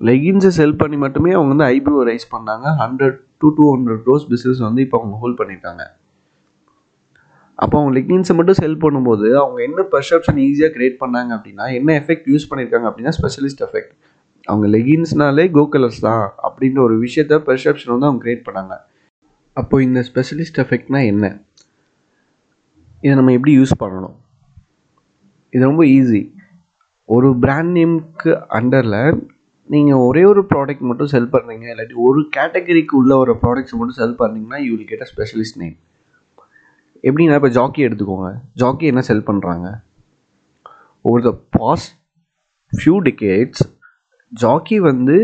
லெகின்ஸை 0.08 0.50
செல் 0.58 0.78
பண்ணி 0.80 0.96
மட்டுமே 1.04 1.30
அவங்க 1.36 1.50
வந்து 1.54 1.66
ஐபிஓ 1.76 2.02
ரைஸ் 2.10 2.26
பண்ணாங்க. 2.34 2.66
Hundred 2.82 3.16
to 3.42 3.48
two 3.56 3.64
hundred 3.72 4.06
rose 4.10 4.26
business 4.30 4.60
வந்து 4.66 4.80
இப்போ 4.84 4.96
அவங்க 5.00 5.16
ஹோல்ட் 5.22 5.38
பண்ணிட்டாங்க. 5.40 5.82
அப்போ 7.62 7.74
அவங்க 7.78 7.92
லெகின்ஸை 7.98 8.34
மட்டும் 8.36 8.58
செல் 8.62 8.78
பண்ணும்போது 8.84 9.26
அவங்க 9.42 9.58
என்ன 9.68 9.80
பர்செப்ஷன் 9.94 10.38
ஈஸியாக 10.46 10.70
க்ரியேட் 10.76 10.96
பண்ணாங்க 11.02 11.30
அப்படின்னா 11.36 11.66
என்ன 11.78 11.96
எஃபெக்ட் 12.00 12.28
யூஸ் 12.32 12.48
பண்ணியிருக்காங்க 12.50 12.86
அப்படின்னா 12.90 13.12
ஸ்பெஷலிஸ்ட் 13.18 13.62
எஃபெக்ட் 13.66 13.92
அவங்க 14.50 14.66
லெகின்ஸ்னாலே 14.76 15.44
கோ 15.56 15.62
கலர்ஸ் 15.74 16.00
தான் 16.08 16.24
அப்படின்ற 16.46 16.80
ஒரு 16.86 16.94
விஷயத்த 17.04 17.42
பெர்செப்ஷன் 17.48 17.92
வந்து 17.94 18.08
அவங்க 18.08 18.22
க்ரியேட் 18.24 18.46
பண்ணாங்க. 18.48 18.74
அப்போ 19.56 19.76
இந்த 19.86 20.00
ஸ்பெஷலிஸ்ட் 20.08 20.60
எஃபெக்ட்னா 20.64 21.00
என்ன? 21.12 21.26
இதை 23.04 23.14
நம்ம 23.20 23.32
எப்படி 23.38 23.52
யூஸ் 23.60 23.80
பண்ணணும்? 23.82 24.16
இது 25.54 25.62
ரொம்ப 25.70 25.84
ஈஸி 25.96 26.22
ஒரு 27.14 27.28
பிராண்ட் 27.42 27.72
நேம்க்கு 27.76 28.32
அண்டரில் 28.58 29.02
நீங்கள் 29.68 30.02
ஒரே 30.08 30.22
ஒரு 30.24 30.42
ப்ராடக்ட் 30.52 30.88
மட்டும் 30.88 31.10
செல் 31.12 31.32
பண்ணுறீங்க 31.32 31.66
இல்லாட்டி 31.72 31.96
ஒரு 32.06 32.20
கேட்டகரிக்கு 32.36 32.94
உள்ள 33.00 33.12
ஒரு 33.16 33.32
ப்ராடக்ட்ஸ் 33.42 33.76
மட்டும் 33.78 33.98
செல் 34.00 34.18
பண்ணீங்கன்னா 34.20 34.58
you 34.64 34.70
will 34.74 34.90
get 34.92 35.04
a 35.06 35.08
specialist 35.12 35.60
name 35.62 35.76
எப்படின்னா 37.04 37.36
இப்போ 37.40 37.50
ஜாக்கி 37.58 37.80
எடுத்துக்கோங்க. 37.86 38.30
ஜாக்கி 38.62 38.86
என்ன 38.86 39.02
செல் 39.08 39.28
பண்ணுறாங்க 39.28 39.66
over 41.04 41.26
the 41.28 41.32
past 41.58 41.92
few 42.72 42.96
decades 43.08 43.62
Jockey 44.32 44.78
வந்து 44.88 45.16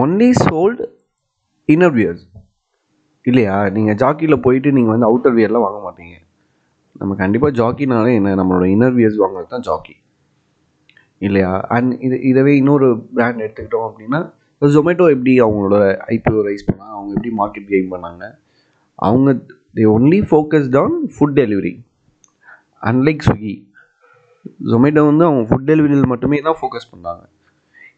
ஒன்லி 0.00 0.30
சோல்டு 0.46 0.82
இன்னர் 1.68 1.94
வியர்ஸ் 1.98 2.24
இல்லையா? 3.24 3.56
நீங்கள் 3.76 3.98
ஜாக்கியில் 4.02 4.42
போயிட்டு 4.46 4.76
நீங்கள் 4.76 4.94
வந்து 4.94 5.08
அவுட்டர் 5.08 5.36
வியர்லாம் 5.38 5.66
வாங்க 5.66 5.80
மாட்டீங்க. 5.86 6.14
நம்ம 7.00 7.12
கண்டிப்பாக 7.22 7.56
ஜாக்கினாலே 7.60 8.12
என்ன? 8.20 8.34
நம்மளோட 8.40 8.66
இன்னர் 8.74 8.96
வியர்ஸ் 8.98 9.22
வாங்குறது 9.24 9.52
தான் 9.54 9.66
ஜாக்கி 9.70 9.94
இல்லையா? 11.26 11.50
அண்ட் 11.76 11.92
இது 12.06 12.16
இதவே 12.30 12.52
இன்னொரு 12.60 12.88
பிராண்ட் 13.16 13.42
எடுத்துக்கிட்டோம் 13.44 13.88
அப்படின்னா 13.88 14.20
ஜொமேட்டோ 14.62 15.04
எப்படி 15.14 15.32
அவங்களோட 15.44 15.76
ஐபிஓ 16.14 16.40
ரைஸ் 16.48 16.68
பண்ணாங்க 16.68 16.94
அவங்க 16.98 17.10
எப்படி 17.16 17.30
மார்க்கெட் 17.40 17.68
கெயின் 17.72 17.92
பண்ணாங்க? 17.94 18.24
அவங்க 18.98 19.30
they 19.78 19.84
only 19.96 20.20
focused 20.30 20.76
on 20.82 20.96
food 21.14 21.36
delivery 21.40 21.72
unlike 22.90 23.24
Swiggy 23.28 23.54
Zomato 24.70 25.02
வந்து 25.10 25.24
அவங்க 25.28 25.42
ஃபுட் 25.48 25.68
டெலிவரியில் 25.70 26.12
மட்டுமே 26.12 26.38
தான் 26.46 26.58
ஃபோக்கஸ் 26.60 26.90
பண்ணாங்க. 26.92 27.22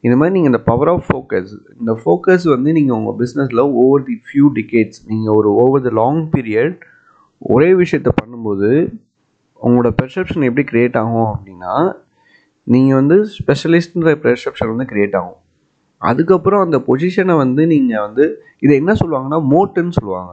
இந்த 0.04 0.14
மாதிரி 0.21 0.35
நீங்கள் 0.37 0.52
இந்த 0.52 0.61
பவர் 0.71 0.90
ஆஃப் 0.93 1.07
ஃபோக்கஸ் 1.09 1.52
இந்த 1.81 1.93
ஃபோக்கஸ் 2.00 2.47
வந்து 2.54 2.71
நீங்கள் 2.78 2.97
உங்கள் 2.99 3.16
பிஸ்னஸில் 3.21 3.62
ஓவர் 3.83 4.02
தி 4.09 4.16
ஃபியூ 4.26 4.47
டிகேட்ஸ் 4.59 5.00
நீங்கள் 5.11 5.37
ஒரு 5.38 5.50
ஓவர் 5.62 5.85
த 5.87 5.93
லாங் 6.00 6.23
பீரியட் 6.35 6.75
ஒரே 7.43 7.71
விஷயத்த 7.83 8.11
பண்ணும்போது 8.21 8.71
உங்களோட 9.61 9.90
பெர்செப்ஷன் 10.00 10.47
எப்படி 10.49 10.64
க்ரியேட் 10.71 10.99
ஆகும் 11.02 11.31
அப்படின்னா 11.35 11.73
நீங்கள் 12.73 12.99
வந்து 13.00 13.16
ஸ்பெஷலிஸ்ட்ன்ற 13.37 14.12
பெர்செப்ஷன் 14.25 14.71
வந்து 14.73 14.87
க்ரியேட் 14.90 15.16
ஆகும். 15.21 15.40
அதுக்கப்புறம் 16.11 16.62
அந்த 16.66 16.76
பொசிஷனை 16.88 17.35
வந்து 17.42 17.62
நீங்கள் 17.73 18.02
வந்து 18.06 18.25
இதை 18.64 18.75
என்ன 18.83 18.92
சொல்லுவாங்கன்னா 19.02 19.38
மோட்டுன்னு 19.52 19.94
சொல்லுவாங்க. 19.99 20.33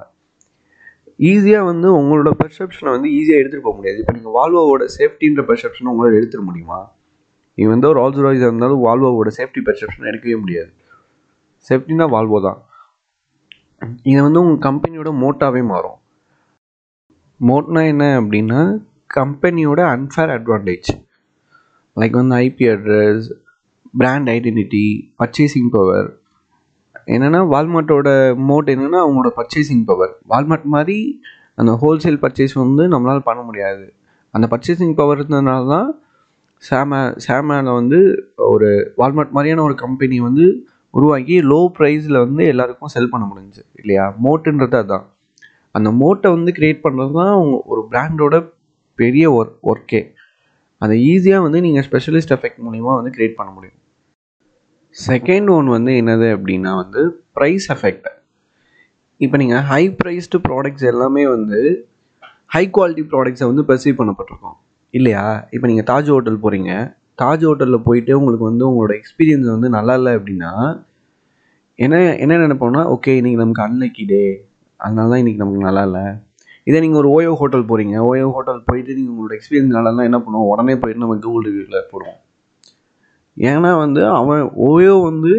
ஈஸியாக 1.31 1.65
வந்து 1.71 1.87
உங்களோட 1.99 2.29
பெர்செப்ஷனை 2.41 2.91
வந்து 2.95 3.09
ஈஸியாக 3.17 3.41
எடுத்துகிட்டு 3.41 3.67
போக 3.67 3.75
முடியாது. 3.79 3.97
இப்போ 4.01 4.13
நீங்கள் 4.17 4.35
வால்வோவோட 4.37 4.83
சேஃப்டின்ற 4.97 5.41
பெர்செப்ஷனை 5.49 5.89
உங்களால் 5.93 6.17
எடுத்துட 6.19 6.43
முடியுமா? 6.49 6.79
நீங்கள் 7.57 7.73
வந்து 7.73 7.87
ஒரு 7.91 7.99
ஆல்ஸ் 8.03 8.23
ராய்ஸ் 8.25 8.45
இருந்தாலும் 8.47 8.83
வால்வோவோட 8.87 9.29
சேஃப்டி 9.39 9.61
பெர்செப்ஷன் 9.67 10.09
எடுக்கவே 10.11 10.37
முடியாது. 10.43 10.71
சேஃப்டினா 11.69 12.05
வால்வோ 12.15 12.39
தான். 12.47 12.59
இது 14.11 14.19
வந்து 14.27 14.41
உங்கள் 14.43 14.63
கம்பெனியோட 14.67 15.09
மோட்டாவே 15.23 15.61
மாறும். 15.73 15.99
மோட்னா 17.39 17.81
என்ன 17.91 18.03
அப்படின்னா 18.21 18.61
கம்பெனியோட 19.17 19.81
அன்ஃபேர் 19.95 20.33
அட்வான்டேஜ் 20.37 20.89
லைக் 21.97 22.11
வந்து 22.11 22.35
IP 22.35 22.65
address 22.67 23.27
brand 23.97 24.29
identity 24.29 24.85
purchasing 25.19 25.69
power 25.69 26.09
என்னென்னா 27.07 27.39
வால்மார்ட்டோட 27.53 28.09
மோட் 28.49 28.69
என்னென்னா 28.69 28.99
அவங்களோட 29.05 29.29
பர்ச்சேசிங் 29.35 29.83
பவர் 29.85 30.13
வால்மார்ட் 30.29 30.63
மாதிரி 30.65 30.97
அந்த 31.55 31.71
ஹோல்சேல் 31.81 32.19
பர்ச்சேஸ் 32.21 32.53
வந்து 32.53 32.83
நம்மளால் 32.87 33.19
பண்ண 33.19 33.41
முடியாது. 33.41 33.85
அந்த 34.33 34.47
பர்ச்சேசிங் 34.47 34.93
பவர் 34.93 35.17
இருந்ததுனால 35.19 35.67
தான் 35.67 35.89
சாம 36.63 36.97
சாமேல 37.27 37.73
வந்து 37.73 37.99
ஒரு 38.47 38.69
வால்மார்ட் 38.97 39.29
மாதிரியான 39.29 39.63
ஒரு 39.63 39.75
கம்பெனி 39.75 40.19
வந்து 40.19 40.45
உருவாக்கி 40.93 41.41
லோ 41.41 41.59
ப்ரைஸில் 41.77 42.19
வந்து 42.19 42.45
எல்லாருக்கும் 42.45 42.87
செல் 42.87 43.09
பண்ண 43.09 43.25
முடிஞ்சு 43.25 43.65
இல்லையா? 43.73 44.15
மோட்டுன்றது 44.23 44.75
அதுதான் 44.75 45.05
அந்த 45.75 45.91
மோட்டை 45.91 46.31
வந்து 46.31 46.51
க்ரியேட் 46.51 46.83
பண்ணுறது 46.83 47.11
தான் 47.11 47.35
ஒரு 47.65 47.87
பிராண்டோட 47.91 48.35
பெரிய 48.99 49.25
ஒர்க் 49.31 49.57
ஒர்க்கே 49.63 50.01
அதை 50.81 50.95
ஈஸியாக 51.11 51.45
வந்து 51.45 51.59
நீங்கள் 51.65 51.85
ஸ்பெஷலிஸ்ட் 51.87 52.33
எஃபெக்ட் 52.37 52.61
மூலிமா 52.67 52.93
வந்து 52.99 53.11
க்ரியேட் 53.15 53.37
பண்ண 53.39 53.51
முடியும். 53.57 53.77
செகண்ட் 54.95 55.49
ஒன் 55.55 55.67
வந்து 55.75 55.91
என்னது 56.01 56.27
அப்படின்னா 56.35 56.71
வந்து 56.81 57.01
ப்ரைஸ் 57.37 57.67
எஃபெக்ட் 57.75 58.09
இப்போ 59.25 59.37
நீங்கள் 59.41 59.63
ஹை 59.71 59.83
ப்ரைஸ்டு 59.99 60.37
ப்ராடக்ட்ஸ் 60.47 60.87
எல்லாமே 60.91 61.23
வந்து 61.35 61.59
ஹை 62.55 62.63
குவாலிட்டி 62.77 63.03
ப்ராடக்ட்ஸை 63.11 63.47
வந்து 63.51 63.63
பெர்சீவ் 63.69 63.99
பண்ணப்பட்டிருக்கோம். 63.99 64.57
இல்லையா? 64.93 65.25
இப்போ 65.55 65.65
நீங்கள் 65.71 65.87
தாஜ் 65.91 66.09
ஹோட்டல் 66.13 66.39
போகிறீங்க 66.45 66.71
தாஜ் 67.21 67.43
ஹோட்டலில் 67.47 67.85
போயிட்டு 67.87 68.13
உங்களுக்கு 68.19 68.45
வந்து 68.49 68.65
உங்களோட 68.69 68.93
எக்ஸ்பீரியன்ஸ் 68.99 69.47
வந்து 69.55 69.69
நல்லா 69.77 69.93
இல்லை 69.99 70.11
அப்படின்னா 70.17 70.51
என்ன 71.79 71.99
என்ன 72.23 72.39
நினைப்போம்னா 72.43 72.81
ஓகே 72.95 73.11
இன்றைக்கி 73.19 73.39
நமக்கு 73.41 73.63
அன்லக்கி 73.67 74.03
டே 74.11 74.23
அதனால 74.79 75.09
தான் 75.11 75.21
இன்றைக்கி 75.21 75.41
நமக்கு 75.43 75.67
நல்லா 75.67 75.83
இல்லை. 75.89 76.05
இதே 76.67 76.79
நீங்கள் 76.79 77.01
ஒரு 77.01 77.09
ஓயோ 77.15 77.31
ஹோட்டல் 77.41 77.65
போகிறீங்க 77.69 77.95
ஓயோ 78.09 78.27
ஹோட்டல் 78.35 78.61
போயிட்டு 78.65 78.95
நீங்கள் 78.97 79.13
உங்களோட 79.13 79.33
எக்ஸ்பீரியன்ஸ் 79.37 79.75
நல்லா 79.77 80.03
என்ன 80.09 80.19
பண்ணுவோம்? 80.25 80.49
உடனே 80.51 80.75
போயிட்டு 80.81 81.03
நம்ம 81.03 81.17
கூகுள் 81.27 81.47
ரிவ்யூவில் 81.47 81.87
போடுவோம். 81.93 82.19
ஏன்னா 83.37 83.71
வந்து 83.77 84.01
அவன் 84.19 84.43
ஓயோ 84.69 84.95
வந்து 85.09 85.33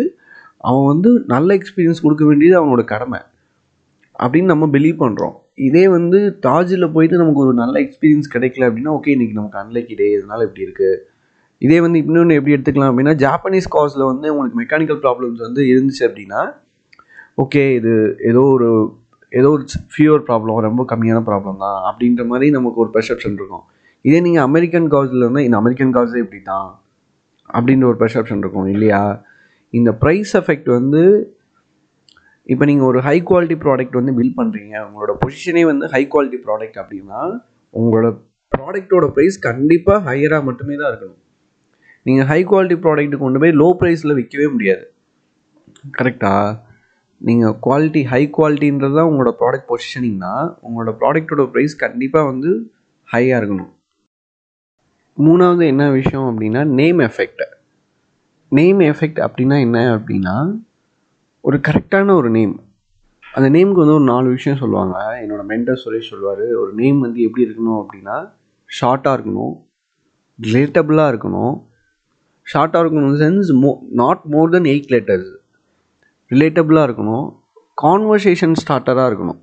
அவன் 0.61 0.89
வந்து 0.93 1.11
நல்ல 1.27 1.49
எக்ஸ்பீரியன்ஸ் 1.55 2.03
கொடுக்க 2.03 2.25
வேண்டியது 2.25 2.57
அவனோட 2.61 2.83
கடமை. 2.85 3.21
அப்படின்னு 4.15 4.53
நம்ம 4.53 4.67
பிலீவ் 4.75 4.99
பண்ணுறோம் 5.05 5.37
இதே 5.69 5.85
வந்து 5.89 6.19
தாஜில் 6.47 6.93
போயிட்டு 6.93 7.17
நமக்கு 7.17 7.43
ஒரு 7.45 7.55
நல்ல 7.55 7.75
எக்ஸ்பீரியன்ஸ் 7.81 8.33
கிடைக்கல 8.35 8.67
அப்படின்னா 8.69 8.93
ஓகே 8.99 9.13
இன்றைக்கி 9.15 9.35
நமக்கு 9.35 9.59
அன்லைக் 9.59 9.91
டே 9.97 10.07
இதனால் 10.11 10.45
இப்படி 10.47 10.67
இருக்குது 10.67 11.01
இதே 11.63 11.79
வந்து 11.81 11.99
இன்னொன்று 11.99 12.37
எப்படி 12.39 12.55
எடுத்துக்கலாம் 12.57 12.91
அப்படின்னா 12.93 13.15
ஜாப்பனீஸ் 13.15 13.69
காஸில் 13.69 14.09
வந்து 14.13 14.27
உங்களுக்கு 14.33 14.61
மெக்கானிக்கல் 14.61 15.01
ப்ராப்ளம்ஸ் 15.01 15.41
வந்து 15.41 15.63
இருந்துச்சு 15.63 16.05
அப்படின்னா 16.09 16.41
ஓகே 17.35 17.63
இது 17.75 17.93
ஏதோ 18.31 18.43
ஒரு 18.49 18.71
ஏதோ 19.39 19.49
ஒரு 19.57 19.65
ஃபியூர் 19.93 20.23
ப்ராப்ளம் 20.29 20.59
ரொம்ப 20.69 20.83
கம்மியான 20.93 21.21
ப்ராப்ளம் 21.29 21.61
தான் 21.65 21.79
அப்படின்ற 21.91 22.23
மாதிரி 22.31 22.47
நமக்கு 22.57 22.81
ஒரு 22.85 22.91
பெர்செப்ஷன் 22.97 23.37
இருக்கும். 23.41 23.65
இதே 24.09 24.19
நீங்கள் 24.27 24.47
அமெரிக்கன் 24.49 24.89
காஸில் 24.95 25.23
இருந்தால் 25.25 25.47
இந்த 25.49 25.59
அமெரிக்கன் 25.63 25.95
காஸே 25.97 26.23
இப்படி 26.25 26.41
தான் 26.53 26.69
அப்படின்ற 27.57 27.87
ஒரு 27.91 27.99
பெர்செப்ஷன் 28.03 28.43
இருக்கும் 28.45 28.69
இல்லையா? 28.75 29.03
இந்த 29.79 29.91
ப்ரைஸ் 30.03 30.33
எஃபெக்ட் 30.41 30.69
வந்து 30.79 31.03
இப்போ 32.53 32.65
நீங்கள் 32.71 32.89
ஒரு 32.91 32.99
ஹை 33.07 33.17
குவாலிட்டி 33.29 33.57
ப்ராடக்ட் 33.65 33.99
வந்து 33.99 34.13
பில் 34.19 34.37
பண்ணுறீங்க 34.39 34.75
உங்களோட 34.87 35.13
பொசிஷனே 35.23 35.63
வந்து 35.71 35.85
ஹை 35.95 36.03
குவாலிட்டி 36.13 36.39
ப்ராடக்ட் 36.47 36.79
அப்படின்னா 36.83 37.21
உங்களோட 37.75 38.09
ப்ராடக்ட்டோட 38.53 39.07
ப்ரைஸ் 39.17 39.37
கண்டிப்பாக 39.49 39.99
ஹையராக 40.09 40.47
மட்டுமே 40.49 40.75
தான் 40.81 40.91
இருக்கணும். 40.93 41.21
நீங்கள் 42.07 42.27
ஹை 42.31 42.41
குவாலிட்டி 42.51 42.77
ப்ராடக்ட்டு 42.85 43.23
கொண்டு 43.23 43.41
போய் 43.43 43.55
லோ 43.61 43.69
ப்ரைஸில் 43.81 44.17
விற்கவே 44.19 44.49
முடியாது. 44.55 44.85
கரெக்டாக 45.99 46.51
நீங்கள் 47.27 47.57
குவாலிட்டி 47.67 48.01
ஹை 48.13 48.21
குவாலிட்டின்றது 48.37 48.97
தான் 48.99 49.11
உங்களோட 49.11 49.31
ப்ராடக்ட் 49.41 49.69
பொசிஷனிங்னா 49.71 50.33
உங்களோட 50.67 50.93
ப்ராடக்ட்டோட 51.01 51.43
ப்ரைஸ் 51.53 51.75
கண்டிப்பாக 51.83 52.29
வந்து 52.31 52.51
ஹையாக 53.09 53.41
இருக்கணும். 53.41 53.73
மூணாவது 55.19 55.65
என்ன 55.73 55.85
விஷயம் 55.91 56.27
அப்படின்னா 56.31 56.61
நேம் 56.81 57.01
எஃபெக்ட் 57.09 57.43
நேம் 58.59 58.81
எஃபெக்ட் 58.81 59.21
அப்படின்னா 59.27 59.57
என்ன 59.67 59.79
அப்படின்னா 59.97 60.37
ஒரு 61.41 61.61
கரெக்டான 61.69 62.15
ஒரு 62.21 62.31
நேம் 62.31 62.55
அந்த 63.35 63.47
நேமுக்கு 63.57 63.83
வந்து 63.83 63.99
ஒரு 63.99 64.07
நாலு 64.13 64.29
விஷயம் 64.37 64.59
சொல்லுவாங்க. 64.63 64.97
என்னோடய 65.23 65.47
மென்டர் 65.53 65.81
சுரேஷ் 65.85 66.11
சொல்லுவார் 66.13 66.45
ஒரு 66.63 66.73
நேம் 66.81 66.99
வந்து 67.01 67.21
எப்படி 67.23 67.45
இருக்கணும் 67.49 67.79
அப்படின்னா 67.83 68.17
ஷார்ட்டாக 68.81 69.17
இருக்கணும் 69.19 69.55
ரிலேட்டபுளாக 70.39 71.13
இருக்கணும். 71.13 71.55
ஷார்ட்டாக 72.47 72.83
இருக்கணும் 72.85 73.17
சென்ஸ் 73.23 73.51
மோ 73.63 73.71
not 74.03 74.25
more 74.35 74.53
than 74.57 74.69
eight 74.73 74.93
letters 74.95 75.31
ரிலேட்டபுளாக 76.33 76.87
இருக்கணும். 76.89 77.27
கான்வர்சேஷன் 77.85 78.59
ஸ்டார்டராக 78.63 79.11
இருக்கணும். 79.11 79.41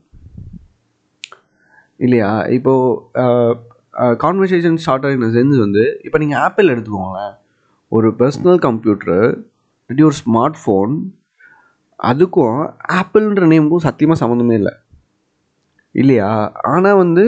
இல்லையா? 2.06 2.32
இப்போது 2.58 3.58
கான்வர்சேஷன் 4.24 4.80
ஸ்டார்டர் 4.84 5.16
இந்த 5.18 5.28
சென்ஸ் 5.38 5.58
வந்து 5.66 5.84
இப்போ 6.08 6.18
நீங்கள் 6.24 6.42
ஆப்பிள் 6.46 6.72
எடுத்துக்கோங்களேன். 6.74 7.34
ஒரு 7.96 8.08
பர்சனல் 8.20 8.60
கம்ப்யூட்டர் 8.68 9.24
இல்லாட்டி 9.90 10.04
ஒரு 10.10 10.18
ஸ்மார்ட் 10.24 10.60
ஃபோன் 10.64 10.94
அதுக்கும் 12.10 12.58
ஆப்பிள்ன்ற 12.98 13.46
நேமுக்கும் 13.52 13.86
சத்தியமாக 13.88 14.22
சம்மந்தமே 14.22 14.56
இல்லை. 14.62 14.74
இல்லையா? 16.02 16.30
ஆனால் 16.72 17.00
வந்து 17.04 17.26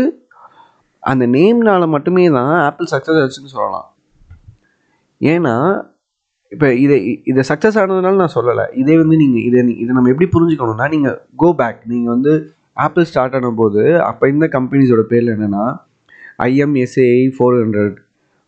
அந்த 1.12 1.24
நேம்னால் 1.36 1.94
மட்டுமே 1.96 2.26
தான் 2.38 2.52
ஆப்பிள் 2.68 2.92
சக்ஸஸ் 2.94 3.22
ஆச்சுன்னு 3.22 3.56
சொல்லலாம். 3.56 3.88
ஏன்னா 5.22 5.56
இப்போ 6.54 6.68
இதை 6.84 6.98
இதை 7.32 7.42
சக்ஸஸ் 7.50 7.78
ஆனதுனால 7.82 8.20
நான் 8.22 8.36
சொல்லலை. 8.38 8.66
இதே 8.82 8.96
வந்து 9.02 9.16
நீங்கள் 9.22 9.44
இதை 9.50 9.60
இதை 9.84 9.92
நம்ம 9.98 10.10
எப்படி 10.14 10.28
புரிஞ்சுக்கணும்னா 10.36 10.88
நீங்கள் 10.96 11.18
கோ 11.42 11.50
பேக் 11.62 11.82
நீங்கள் 11.92 12.14
வந்து 12.16 12.32
ஆப்பிள் 12.86 13.08
ஸ்டார்ட் 13.10 13.36
ஆன 13.38 13.52
போது 13.62 13.84
அப்போ 14.10 14.26
இந்த 14.34 14.46
கம்பெனிஸோட 14.56 15.02
பேரில் 15.12 15.34
என்னென்னா 15.36 15.66
IMSAI 16.48 17.24
four 17.36 17.58
hundred 17.62 17.98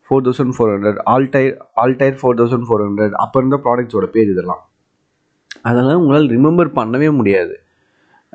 four 0.07 0.23
thousand 0.27 0.53
four 0.55 0.71
hundred 0.73 0.99
Altair 1.13 1.53
Altair 1.83 2.15
four 2.21 2.37
thousand 2.39 2.67
four 2.69 2.83
hundred 2.87 3.15
அப்போ 3.23 3.37
இருந்த 3.41 3.57
ப்ராடக்ட்ஸோட 3.65 4.07
பேர் 4.15 4.31
இதெல்லாம். 4.33 4.63
அதெல்லாம் 5.69 5.99
உங்களால் 6.03 6.31
ரிமெம்பர் 6.35 6.71
பண்ணவே 6.79 7.09
முடியாது. 7.19 7.55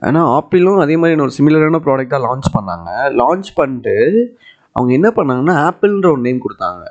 ஆனால் 0.08 0.28
ஆப்பிளும் 0.36 0.80
அதே 0.84 0.96
மாதிரி 1.02 1.24
ஒரு 1.26 1.34
சிமிலரான 1.38 1.80
ப்ராடக்டாக 1.86 2.20
லான்ச் 2.26 2.48
பண்ணாங்க. 2.56 2.88
லான்ச் 3.20 3.48
பண்ணிட்டு 3.60 3.96
அவங்க 4.76 4.90
என்ன 4.98 5.08
பண்ணாங்கன்னா 5.18 5.54
ஆப்பிள்ன்ற 5.68 6.08
ஒரு 6.14 6.22
நேம் 6.26 6.44
கொடுத்தாங்க. 6.44 6.82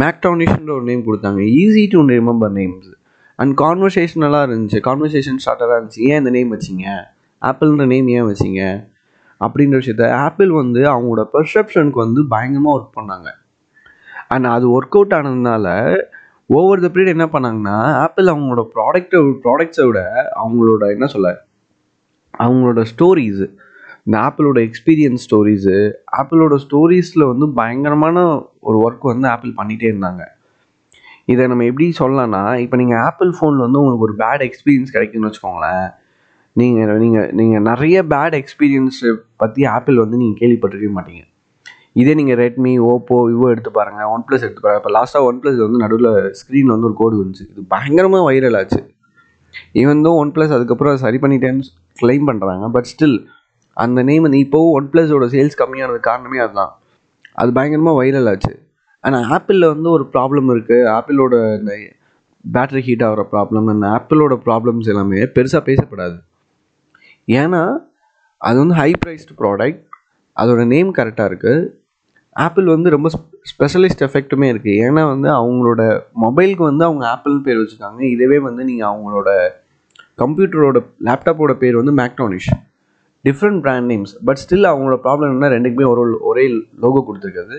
மேக்டானிஷ்ன்ற 0.00 0.70
ஒரு 0.70 0.82
நேம் 0.82 1.06
கொடுத்தாங்க. 1.06 1.40
Easy 1.62 1.86
to 1.90 2.00
remember 2.08 2.54
names 2.58 2.90
and 3.36 3.60
கான்வர்சேஷனலாக 3.60 4.48
இருந்துச்சு. 4.48 4.78
கான்வர்சேஷன் 4.88 5.40
ஸ்டார்டராக 5.44 5.78
இருந்துச்சு. 5.78 6.00
ஏன் 6.10 6.18
இந்த 6.18 6.30
நேம் 6.30 6.52
வச்சிங்க? 6.52 6.86
ஆப்பிள்ன்ற 7.42 7.86
நேம் 7.86 8.08
ஏன் 8.08 8.22
வச்சிங்க? 8.22 8.62
அப்படின்ற 9.40 9.74
விஷயத்த 9.82 10.10
ஆப்பிள் 10.10 10.50
வந்து 10.50 10.80
அவங்களோட 10.80 11.24
பெர்செப்ஷனுக்கு 11.32 11.98
வந்து 12.04 12.26
பயங்கரமாக 12.26 12.78
ஒர்க் 12.78 12.98
பண்ணாங்க. 13.00 13.28
அண்ட் 14.28 14.46
அது 14.46 14.66
ஒர்க் 14.68 14.96
அவுட் 14.98 15.12
ஆனதுனால 15.12 15.66
ஓவர் 16.46 16.80
த 16.80 16.86
பீரியட் 16.86 17.08
என்ன 17.08 17.26
பண்ணாங்கன்னா 17.26 17.76
ஆப்பிள் 18.04 18.24
அவங்களோட 18.24 18.62
ப்ராடக்ட்டை 18.74 19.34
ப்ராடக்ட்ஸை 19.44 19.86
விட 19.86 20.00
அவங்களோட 20.42 20.90
என்ன 20.92 21.06
சொல்ல 21.06 21.44
அவங்களோட 22.38 22.84
ஸ்டோரிஸு 22.92 23.46
இந்த 24.06 24.16
ஆப்பிளோட 24.26 24.58
எக்ஸ்பீரியன்ஸ் 24.68 25.24
ஸ்டோரிஸு 25.26 25.76
ஆப்பிளோட 26.18 26.54
ஸ்டோரிஸில் 26.64 27.24
வந்து 27.32 27.46
பயங்கரமான 27.60 28.18
ஒரு 28.68 28.78
ஒர்க் 28.86 29.06
வந்து 29.12 29.28
ஆப்பிள் 29.34 29.52
பண்ணிகிட்டே 29.60 29.88
இருந்தாங்க. 29.92 30.22
இதை 31.32 31.44
நம்ம 31.50 31.64
எப்படி 31.70 31.86
சொல்லலாம்னா 32.00 32.42
இப்போ 32.64 32.76
நீங்கள் 32.80 33.00
ஆப்பிள் 33.06 33.30
ஃபோனில் 33.36 33.64
வந்து 33.66 33.80
உங்களுக்கு 33.82 34.06
ஒரு 34.08 34.14
பேட் 34.20 34.44
எக்ஸ்பீரியன்ஸ் 34.48 34.92
கிடைக்குன்னு 34.96 35.28
வச்சுக்கோங்களேன். 35.28 35.86
நீங்கள் 36.56 37.00
நீங்கள் 37.04 37.30
நீங்கள் 37.38 37.64
நிறைய 37.70 37.96
பேட் 38.12 38.36
எக்ஸ்பீரியன்ஸை 38.42 39.10
பற்றி 39.42 39.62
ஆப்பிள் 39.76 39.96
வந்து 40.02 40.20
நீங்கள் 40.22 40.38
கேள்விப்பட்டிருக்கவே 40.42 40.96
மாட்டீங்க. 40.98 41.24
இதே 42.00 42.12
நீங்கள் 42.20 42.38
ரெட்மி 42.42 42.72
ஓப்போ 42.92 43.16
விவோ 43.30 43.46
எடுத்து 43.54 43.70
பாருங்கள் 43.78 44.10
ஒன் 44.14 44.24
ப்ளஸ் 44.26 44.44
எடுத்து 44.46 44.62
பாருங்கள் 44.64 44.82
இப்போ 44.82 44.92
லாஸ்ட்டாக 44.96 45.28
ஒன் 45.28 45.38
ப்ளஸ் 45.42 45.58
வந்து 45.66 45.80
நடுவில் 45.84 46.10
ஸ்க்ரீனில் 46.40 46.74
வந்து 46.74 46.88
ஒரு 46.90 46.96
கோடு 47.00 47.20
வந்துச்சு. 47.22 47.46
இது 47.52 47.62
பயங்கரமாக 47.74 48.24
வைரல் 48.28 48.58
ஆச்சு. 48.60 48.80
ஈவன் 49.82 50.04
தான் 50.06 50.18
ஒன் 50.22 50.32
ப்ளஸ் 50.36 50.54
அதுக்கப்புறம் 50.56 50.96
சரி 51.04 51.20
பண்ணிட்டேன்னு 51.24 51.66
கிளைம் 52.02 52.26
பண்ணுறாங்க 52.30 52.66
பட் 52.76 52.88
ஸ்டில் 52.92 53.18
அந்த 53.84 54.02
நேம் 54.08 54.24
வந்து 54.26 54.40
இப்போவும் 54.44 54.74
ஒன் 54.78 54.90
ப்ளஸோட 54.92 55.26
சேல்ஸ் 55.34 55.60
கம்மியானது 55.62 56.00
காரணமே 56.08 56.38
அதுதான். 56.44 56.72
அது 57.40 57.50
பயங்கரமாக 57.58 57.98
வைரல் 58.00 58.28
ஆச்சு. 58.32 58.52
ஆனால் 59.04 59.24
ஆப்பிளில் 59.36 59.72
வந்து 59.72 59.88
ஒரு 59.96 60.04
ப்ராப்ளம் 60.14 60.48
இருக்குது 60.54 60.86
ஆப்பிளோட 60.96 61.34
இந்த 61.60 61.72
பேட்டரி 62.44 62.82
ஹீட் 62.86 63.04
ஆகிற 63.08 63.22
ப்ராப்ளம் 63.32 63.66
அந்த 63.72 63.86
ஆப்பிளோட 63.96 64.34
ப்ராப்ளம்ஸ் 64.46 64.90
எல்லாமே 64.92 65.20
பெருசாக 65.36 65.62
பேசப்படாது. 65.70 66.16
ஏன்னா 67.40 67.62
அது 68.48 68.56
வந்து 68.62 68.76
ஹை 68.80 68.90
ப்ரைஸ்டு 69.02 69.36
ப்ராடக்ட் 69.40 69.82
அதோட 70.36 70.62
நேம் 70.72 70.90
கரெக்டாக 70.98 71.30
இருக்குது 71.30 71.68
ஆப்பிள் 72.36 72.66
வந்து 72.74 72.88
ரொம்ப 72.94 73.08
ஸ்பெஷலிஸ்ட் 73.50 74.02
எஃபெக்ட்டுமே 74.06 74.48
இருக்குது 74.52 74.80
ஏன்னா 74.86 75.02
வந்து 75.12 75.28
அவங்களோட 75.40 75.82
மொபைலுக்கு 76.24 76.64
வந்து 76.70 76.84
அவங்க 76.88 77.04
ஆப்பிள்னு 77.12 77.44
பேர் 77.46 77.60
வச்சுருக்காங்க. 77.60 78.00
இதுவே 78.14 78.38
வந்து 78.48 78.62
நீங்கள் 78.70 78.88
அவங்களோட 78.90 79.30
கம்ப்யூட்டரோட 80.22 80.78
லேப்டாப்போட 81.06 81.54
பேர் 81.62 81.78
வந்து 81.80 81.94
மேக்டானிஷ் 82.02 82.50
different 83.26 83.60
brand 83.60 83.88
names 83.92 84.14
but 84.26 84.40
still 84.42 84.70
அவங்களோட 84.70 84.98
ப்ராப்ளம் 85.06 85.32
என்ன 85.34 85.50
ரெண்டுக்குமே 85.54 85.86
ஒரு 85.92 86.02
ஒரே 86.30 86.44
லோகோ 86.84 87.00
கொடுத்துருக்குது 87.08 87.58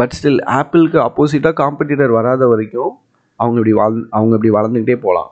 பட் 0.00 0.14
ஸ்டில் 0.18 0.40
ஆப்பிளுக்கு 0.58 0.98
ஆப்போசிட்டாக 1.06 1.54
காம்படிட்டர் 1.62 2.16
வராத 2.18 2.46
வரைக்கும் 2.46 2.92
அவங்க 3.40 3.56
இப்படி 3.60 3.74
வாழ் 3.80 3.96
அவங்க 4.10 4.32
இப்படி 4.36 4.52
வளர்ந்துக்கிட்டே 4.56 4.96
போகலாம். 5.04 5.30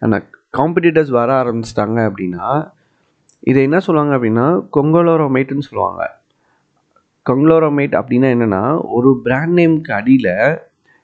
ஆனால் 0.00 0.24
காம்படிட்டர்ஸ் 0.58 1.12
வர 1.18 1.30
ஆரம்பிச்சிட்டாங்க 1.42 1.98
அப்படின்னா 2.08 2.46
இதை 3.42 3.60
என்ன 3.62 3.78
சொல்லுவாங்க 3.86 4.12
அப்படின்னா 4.16 4.46
கொங்கலோரோமேட்டுன்னு 4.76 5.68
சொல்லுவாங்க. 5.68 6.02
கொங்கலோரோமேட் 7.26 7.94
அப்படின்னா 8.00 8.28
என்னென்னா 8.34 8.62
ஒரு 8.96 9.10
பிராண்ட் 9.24 9.54
நேம்க்கு 9.58 9.92
அடியில் 9.98 10.32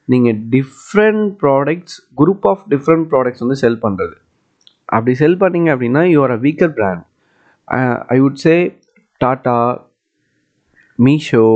நீங்கள் 0.08 0.38
different 0.54 1.26
products 1.42 1.96
group 2.20 2.46
of 2.46 2.64
different 2.70 3.06
products 3.12 3.44
வந்து 3.44 3.58
செல் 3.64 3.82
பண்ணுறது 3.84 4.16
அப்படி 4.88 5.14
செல் 5.22 5.40
பண்ணீங்க 5.42 5.68
அப்படின்னா 5.74 6.02
you're 6.14 6.34
a 6.36 6.40
weaker 6.46 6.74
brand 6.74 7.04
I 8.14 8.18
would 8.25 8.42
say 8.44 8.54
Tata 9.25 9.56
Meesho 10.98 11.46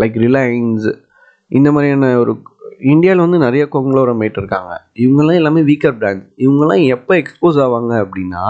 like 0.00 0.16
Reliance 0.26 0.86
இந்த 1.48 1.68
மாதிரியான 1.72 2.18
ஒரு 2.18 2.32
இந்தியாவில் 2.92 3.24
வந்து 3.24 3.38
நிறைய 3.38 3.68
கொங்லோரமேட் 3.72 4.38
இருக்காங்க. 4.40 4.72
இவங்கெல்லாம் 5.04 5.40
எல்லாமே 5.40 5.62
வீக்கர் 5.70 5.96
பிராண்ட் 5.98 6.22
இவங்கெல்லாம் 6.44 6.84
எப்போ 6.94 7.12
எக்ஸ்போஸ் 7.22 7.58
ஆவாங்க 7.64 7.92
அப்படின்னா 8.04 8.44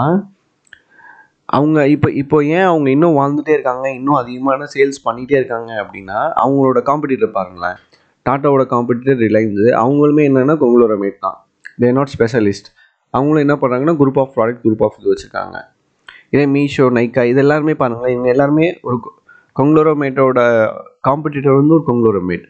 அவங்க 1.45 1.87
இப்போ 1.87 2.09
இப்போ 2.21 2.37
ஏன் 2.57 2.67
அவங்க 2.69 2.89
இன்னும் 2.89 3.17
வாழ்ந்துட்டே 3.19 3.53
இருக்காங்க 3.57 3.85
இன்னும் 3.93 4.19
அதிகமான 4.19 4.67
சேல்ஸ் 4.73 4.99
பண்ணிகிட்டே 5.07 5.35
இருக்காங்க 5.39 5.71
அப்படின்னா 5.83 6.19
அவங்களோட 6.43 6.79
காம்படிட்டர் 6.89 7.35
பாருங்களேன். 7.37 7.77
டாட்டாவோட 8.25 8.63
காம்படிட்டர் 8.73 9.19
ரிலையன்ஸு 9.25 9.67
அவங்களுமே 9.83 10.23
என்னென்னா 10.29 10.55
கொங்லோரமேட் 10.63 11.17
தான். 11.19 11.37
தேர் 11.81 11.97
நாட் 11.99 12.13
ஸ்பெஷலிஸ்ட் 12.15 12.69
அவங்களும் 13.13 13.43
என்ன 13.45 13.55
பண்ணுறாங்கன்னா 13.61 13.95
group 14.01 14.19
of 14.23 14.33
product 14.37 14.63
group 14.65 14.83
of 14.87 14.97
இது 14.99 15.13
வச்சுருக்காங்க. 15.13 15.57
இதே 16.33 16.45
மீஷோ 16.55 16.85
நைக்கா 16.97 17.21
இது 17.31 17.39
எல்லாருமே 17.43 17.73
பாருங்களேன். 17.81 18.13
இவங்க 18.15 18.29
எல்லாருமே 18.35 18.67
ஒரு 18.87 18.97
கொங்லோரோமேட்டோட 19.55 20.39
காம்படிட்டர் 21.07 21.59
வந்து 21.59 21.75
ஒரு 21.77 21.85
கொங்லோரோமேட் 21.89 22.45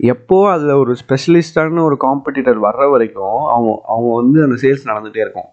எப்போ 0.00 0.36
அதில் 0.50 0.80
ஒரு 0.82 0.92
ஸ்பெஷலிஸ்டான 1.00 1.82
ஒரு 1.86 1.96
காம்படிட்டர் 2.04 2.60
வர்ற 2.66 2.84
வரைக்கும் 2.92 3.40
அவங்க 3.54 3.72
அவங்க 3.94 4.10
வந்து 4.20 4.38
அந்த 4.44 4.56
சேல்ஸ் 4.62 4.86
நடந்துகிட்டே 4.90 5.22
இருக்கும். 5.24 5.50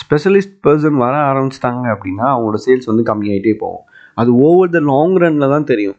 ஸ்பெஷலிஸ்ட் 0.00 0.56
பர்சன் 0.66 0.98
வர 1.04 1.14
ஆரம்பிச்சிட்டாங்க 1.30 1.86
அப்படின்னா 1.94 2.26
அவங்களோட 2.32 2.58
சேல்ஸ் 2.66 2.90
வந்து 2.90 3.04
கம்மியாகிட்டே 3.10 3.54
போகும். 3.62 3.84
அது 4.20 4.30
ஓவர் 4.46 4.74
த 4.76 4.80
லாங் 4.90 5.16
ரனில் 5.22 5.52
தான் 5.54 5.68
தெரியும். 5.72 5.98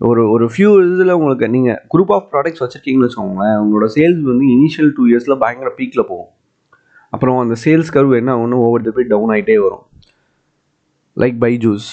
ஒரு 0.00 0.22
ஒரு 0.34 0.46
ஃபியூ 0.52 0.70
இதில் 0.92 1.16
உங்களுக்கு 1.18 1.46
நீங்கள் 1.56 1.78
குரூப் 1.92 2.12
ஆஃப் 2.16 2.28
ப்ராடக்ட்ஸ் 2.32 2.62
வச்சுருக்கீங்கன்னு 2.62 3.06
வச்சுக்கோங்களேன் 3.08 3.56
உங்களோட 3.62 3.86
சேல்ஸ் 3.96 4.22
வந்து 4.30 4.46
இனிஷியல் 4.54 4.90
டூ 4.96 5.04
இயர்ஸில் 5.12 5.40
பயங்கர 5.44 5.70
பீக்கில் 5.78 6.08
போகும். 6.12 6.30
அப்புறம் 7.12 7.38
அந்த 7.38 7.56
சேல்ஸ் 7.64 7.92
கர்வ் 7.96 8.14
என்ன 8.20 8.32
ஒன்று 8.42 8.62
ஓவர் 8.66 8.86
த 8.86 8.92
போய் 8.96 9.10
டவுன் 9.12 9.32
ஆகிட்டே 9.34 9.56
வரும். 9.66 9.84
லைக் 11.16 11.36
பைஜூஸ் 11.44 11.88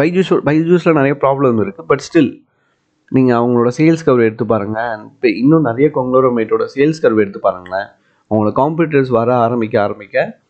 பைஜூஸ் 0.00 0.30
பைஜூஸில் 0.48 0.98
நிறைய 0.98 1.16
ப்ராப்ளம் 1.20 1.60
இருக்குது 1.64 1.88
பட் 1.90 2.04
ஸ்டில் 2.06 2.32
நீங்கள் 3.08 3.36
அவங்களோட 3.36 3.70
சேல்ஸ் 3.78 4.04
கர்வ் 4.06 4.22
எடுத்து 4.22 4.46
பாருங்கள் 4.46 5.02
இப்போ 5.04 5.28
இன்னும் 5.28 5.62
நிறைய 5.62 5.90
கொங்லோரோமேட்டோட 5.94 6.64
சேல்ஸ் 6.74 7.02
கர்வ் 7.02 7.22
எடுத்து 7.24 7.40
பாருங்களேன். 7.40 7.88
அவங்களோட 8.30 8.52
காம்படிட்டர்ஸ் 8.60 9.08
வர 9.08 9.36
ஆரம்பிக்க 9.36 9.82
ஆரம்பிக்க 9.82 10.40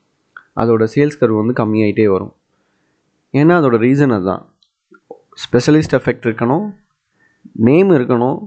அதோட 0.60 0.84
சேல்ஸ் 0.94 1.18
கர்வ் 1.20 1.40
வந்து 1.40 1.54
கம்மியாயிட்டே 1.60 2.06
வரும். 2.12 2.34
ஏன்னா 3.32 3.54
அதோட 3.60 3.76
ரீசன் 3.86 4.14
அதுதான். 4.16 4.42
ஸ்பெஷலிஸ்ட் 5.44 5.96
எஃபெக்ட் 5.98 6.26
இருக்கணும். 6.28 6.66
நேம் 7.52 7.90
இருக்கணும். 7.90 8.38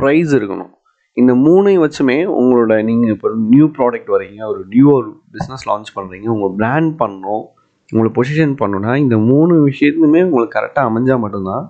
ப்ரைஸ் 0.00 0.32
இருக்கணும். 0.38 0.72
இந்த 1.20 1.32
மூணையும் 1.44 1.84
வச்சுமே 1.84 2.16
உங்களோட 2.40 2.74
நீங்கள் 2.88 3.12
இப்போ 3.14 3.28
நியூ 3.52 3.66
ப்ராடக்ட் 3.76 4.10
வரீங்க 4.14 4.40
ஒரு 4.52 4.60
நியூ 4.72 4.86
ஒரு 4.98 5.08
பிஸ்னஸ் 5.34 5.64
லான்ச் 5.70 5.90
பண்ணுறீங்க 5.96 6.26
உங்கள் 6.34 6.54
பிராண்ட் 6.60 6.92
பண்ணணும் 7.02 7.44
உங்களை 7.92 8.10
பொசிஷன் 8.18 8.54
பண்ணணும்னா 8.60 8.92
இந்த 9.04 9.16
மூணு 9.30 9.54
விஷயத்துலையுமே 9.68 10.20
உங்களுக்கு 10.26 10.56
கரெக்டாக 10.58 10.90
அமைஞ்சால் 10.90 11.22
மட்டும்தான் 11.24 11.64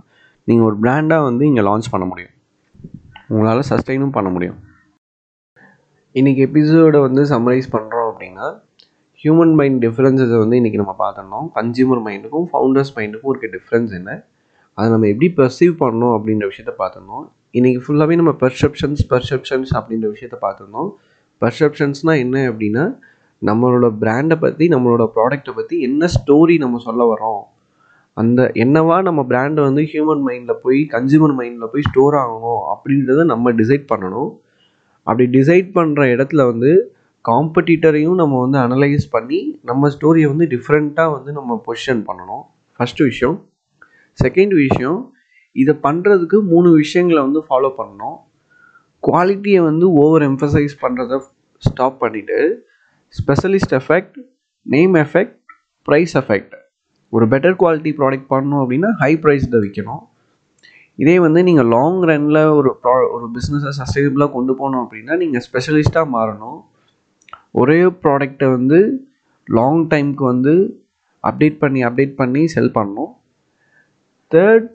நீங்கள் 0.49 0.67
ஒரு 0.71 0.77
பிராண்டாக 0.85 1.27
வந்து 1.29 1.45
இங்கே 1.51 1.63
லான்ச் 1.69 1.93
பண்ண 1.93 2.05
முடியும். 2.11 2.35
உங்களால் 3.29 3.69
சஸ்டெயினும் 3.71 4.17
பண்ண 4.17 4.29
முடியும். 4.31 4.59
இன்றைக்கி 6.15 6.41
எபிசோடை 6.47 7.01
வந்து 7.07 7.23
சம்மரைஸ் 7.33 7.69
பண்ணுறோம் 7.75 8.09
அப்படின்னா 8.13 8.47
ஹியூமன் 9.21 9.55
மைண்ட் 9.59 9.79
டிஃப்ரென்சஸை 9.85 10.39
வந்து 10.43 10.59
இன்றைக்கி 10.61 10.79
நம்ம 10.83 10.95
பார்த்துருந்தோம் 11.03 11.49
கன்சியூமர் 11.59 12.03
மைண்டுக்கும் 12.07 12.47
ஃபவுண்டர்ஸ் 12.53 12.93
மைண்டுக்கும் 12.97 13.31
இருக்க 13.33 13.49
டிஃப்ரென்ஸ் 13.57 13.93
என்ன? 13.99 14.11
அதை 14.79 14.87
நம்ம 14.91 15.09
எப்படி 15.13 15.29
பர்சீவ் 15.39 15.75
பண்ணணும் 15.83 16.15
அப்படின்ற 16.17 16.45
விஷயத்த 16.53 16.73
பார்த்துருந்தோம் 16.79 17.27
இன்றைக்கி 17.55 17.79
ஃபுல்லாகவே 17.85 18.17
நம்ம 18.19 18.33
பெர்செப்ஷன்ஸ் 18.41 19.01
பெர்செப்ஷன்ஸ் 19.13 19.71
அப்படின்ற 19.79 20.07
விஷயத்த 20.13 20.37
பார்த்துருந்தோம். 20.43 20.91
பெர்செப்ஷன்ஸ்னால் 21.43 22.21
என்ன 22.25 22.37
அப்படின்னா 22.51 22.85
நம்மளோட 23.43 23.87
பிராண்டை 24.03 24.37
பற்றி 24.41 24.65
நம்மளோட 24.69 25.05
ப்ராடக்ட்டை 25.15 25.53
பற்றி 25.55 25.81
என்ன 25.81 26.09
ஸ்டோரி 26.17 26.57
நம்ம 26.59 26.79
சொல்ல 26.87 27.03
வரோம் 27.13 27.43
அந்த 28.17 28.41
என்னவா 28.65 28.97
நம்ம 29.03 29.21
பிராண்டை 29.33 29.63
வந்து 29.69 29.83
ஹியூமன் 29.93 30.23
மைண்டில் 30.29 30.61
போய் 30.63 30.81
கன்சியூமர் 30.95 31.37
மைண்டில் 31.41 31.71
போய் 31.73 31.87
ஸ்டோர் 31.91 32.17
ஆகணும் 32.23 32.63
அப்படின்றத 32.73 33.25
நம்ம 33.25 33.53
டிசைட் 33.53 33.87
பண்ணணும். 33.93 34.31
அப்படி 35.07 35.27
டிசைட் 35.39 35.69
பண்ணுற 35.79 36.01
இடத்துல 36.15 36.45
வந்து 36.53 36.73
காம்படிட்டரையும் 37.25 38.19
நம்ம 38.23 38.41
வந்து 38.41 38.59
அனலைஸ் 38.59 39.07
பண்ணி 39.11 39.41
நம்ம 39.63 39.89
ஸ்டோரியை 39.97 40.29
வந்து 40.35 40.47
டிஃப்ரெண்ட்டாக 40.57 41.11
வந்து 41.17 41.33
நம்ம 41.33 41.63
பொசிஷன் 41.67 42.03
பண்ணணும். 42.09 42.45
ஃபஸ்ட்டு 42.79 43.07
விஷயம். 43.13 43.37
செகண்ட் 44.19 44.55
விஷயம் 44.67 45.01
இதை 45.53 45.75
பண்ணுறதுக்கு 45.87 46.39
மூணு 46.53 46.69
விஷயங்களை 46.83 47.21
வந்து 47.27 47.41
ஃபாலோ 47.49 47.71
பண்ணணும். 47.79 48.19
குவாலிட்டியை 49.03 49.61
வந்து 49.69 49.87
ஓவர் 50.03 50.25
எம்ஃபசைஸ் 50.31 50.75
பண்ணுறத 50.85 51.19
ஸ்டாப் 51.63 51.99
பண்ணிவிட்டு 52.03 52.39
specialist 53.15 53.75
effect 53.81 54.17
name 54.67 54.95
effect 55.05 55.37
price 55.89 56.15
effect 56.21 56.55
ஒரு 57.13 57.25
பெட்டர் 57.33 57.57
குவாலிட்டி 57.61 57.93
ப்ராடக்ட் 58.01 58.31
பண்ணணும் 58.33 58.63
அப்படின்னா 58.63 58.91
ஹை 59.03 59.13
ப்ரைஸில் 59.23 59.61
விற்கணும். 59.63 60.03
இதே 61.03 61.15
வந்து 61.25 61.41
நீங்கள் 61.49 61.69
லாங் 61.75 62.01
ரனில் 62.11 62.41
ஒரு 62.59 62.71
ப்ரா 62.83 62.95
ஒரு 63.15 63.27
பிஸ்னஸை 63.37 63.71
சஸ்டைனபிளாக 63.79 64.31
கொண்டு 64.37 64.53
போகணும் 64.61 64.83
அப்படின்னா 64.85 65.15
நீங்கள் 65.23 65.45
ஸ்பெஷலிஸ்ட்டாக 65.47 66.09
மாறணும். 66.17 66.59
ஒரே 67.61 67.79
ப்ராடக்டை 68.03 68.49
வந்து 68.57 68.79
லாங் 69.59 69.81
டைமுக்கு 69.93 70.25
வந்து 70.33 70.55
அப்டேட் 71.25 71.57
பண்ணி 71.63 71.81
அப்டேட் 71.89 72.15
பண்ணி 72.21 72.43
செல் 72.55 72.77
பண்ணணும். 72.77 73.13
தேர்ட் 74.31 74.69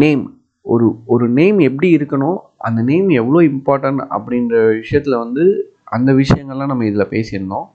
நேம் 0.00 0.22
ஒரு 0.62 0.86
ஒரு 1.06 1.28
நேம் 1.28 1.58
எப்படி 1.58 1.88
இருக்கணும் 1.96 2.38
அந்த 2.56 2.80
நேம் 2.82 3.08
எவ்வளோ 3.20 3.38
இம்பார்ட்டன்ட் 3.52 4.02
அப்படின்ற 4.16 4.56
விஷயத்தில் 4.80 5.22
வந்து 5.24 5.44
அந்த 5.84 6.10
விஷயங்கள்லாம் 6.12 6.70
நம்ம 6.72 6.86
இதில் 6.90 7.12
பேசியிருந்தோம். 7.14 7.66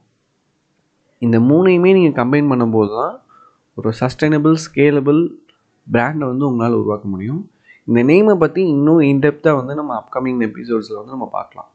இந்த 1.22 1.38
மூணையுமே 1.40 1.92
நீங்கள் 1.98 2.18
கம்பைன் 2.22 2.50
பண்ணும்போது 2.52 2.92
தான் 3.00 3.16
ஒரு 3.78 3.90
சஸ்டைனபிள் 4.00 4.56
ஸ்கேலபிள் 4.66 5.22
பிராண்டை 5.88 6.26
வந்து 6.32 6.48
உங்களால் 6.50 6.80
உருவாக்க 6.82 7.08
முடியும். 7.08 7.42
இந்த 7.88 8.00
நேமை 8.04 8.36
பற்றி 8.38 8.62
இன்னும் 8.76 9.02
இன்டெப்த்தாக 9.12 9.60
வந்து 9.60 9.76
நம்ம 9.76 9.92
அப்கமிங் 10.02 10.42
எபிசோட்ஸில் 10.48 11.00
வந்து 11.00 11.16
நம்ம 11.16 11.28
பார்க்கலாம். 11.38 11.70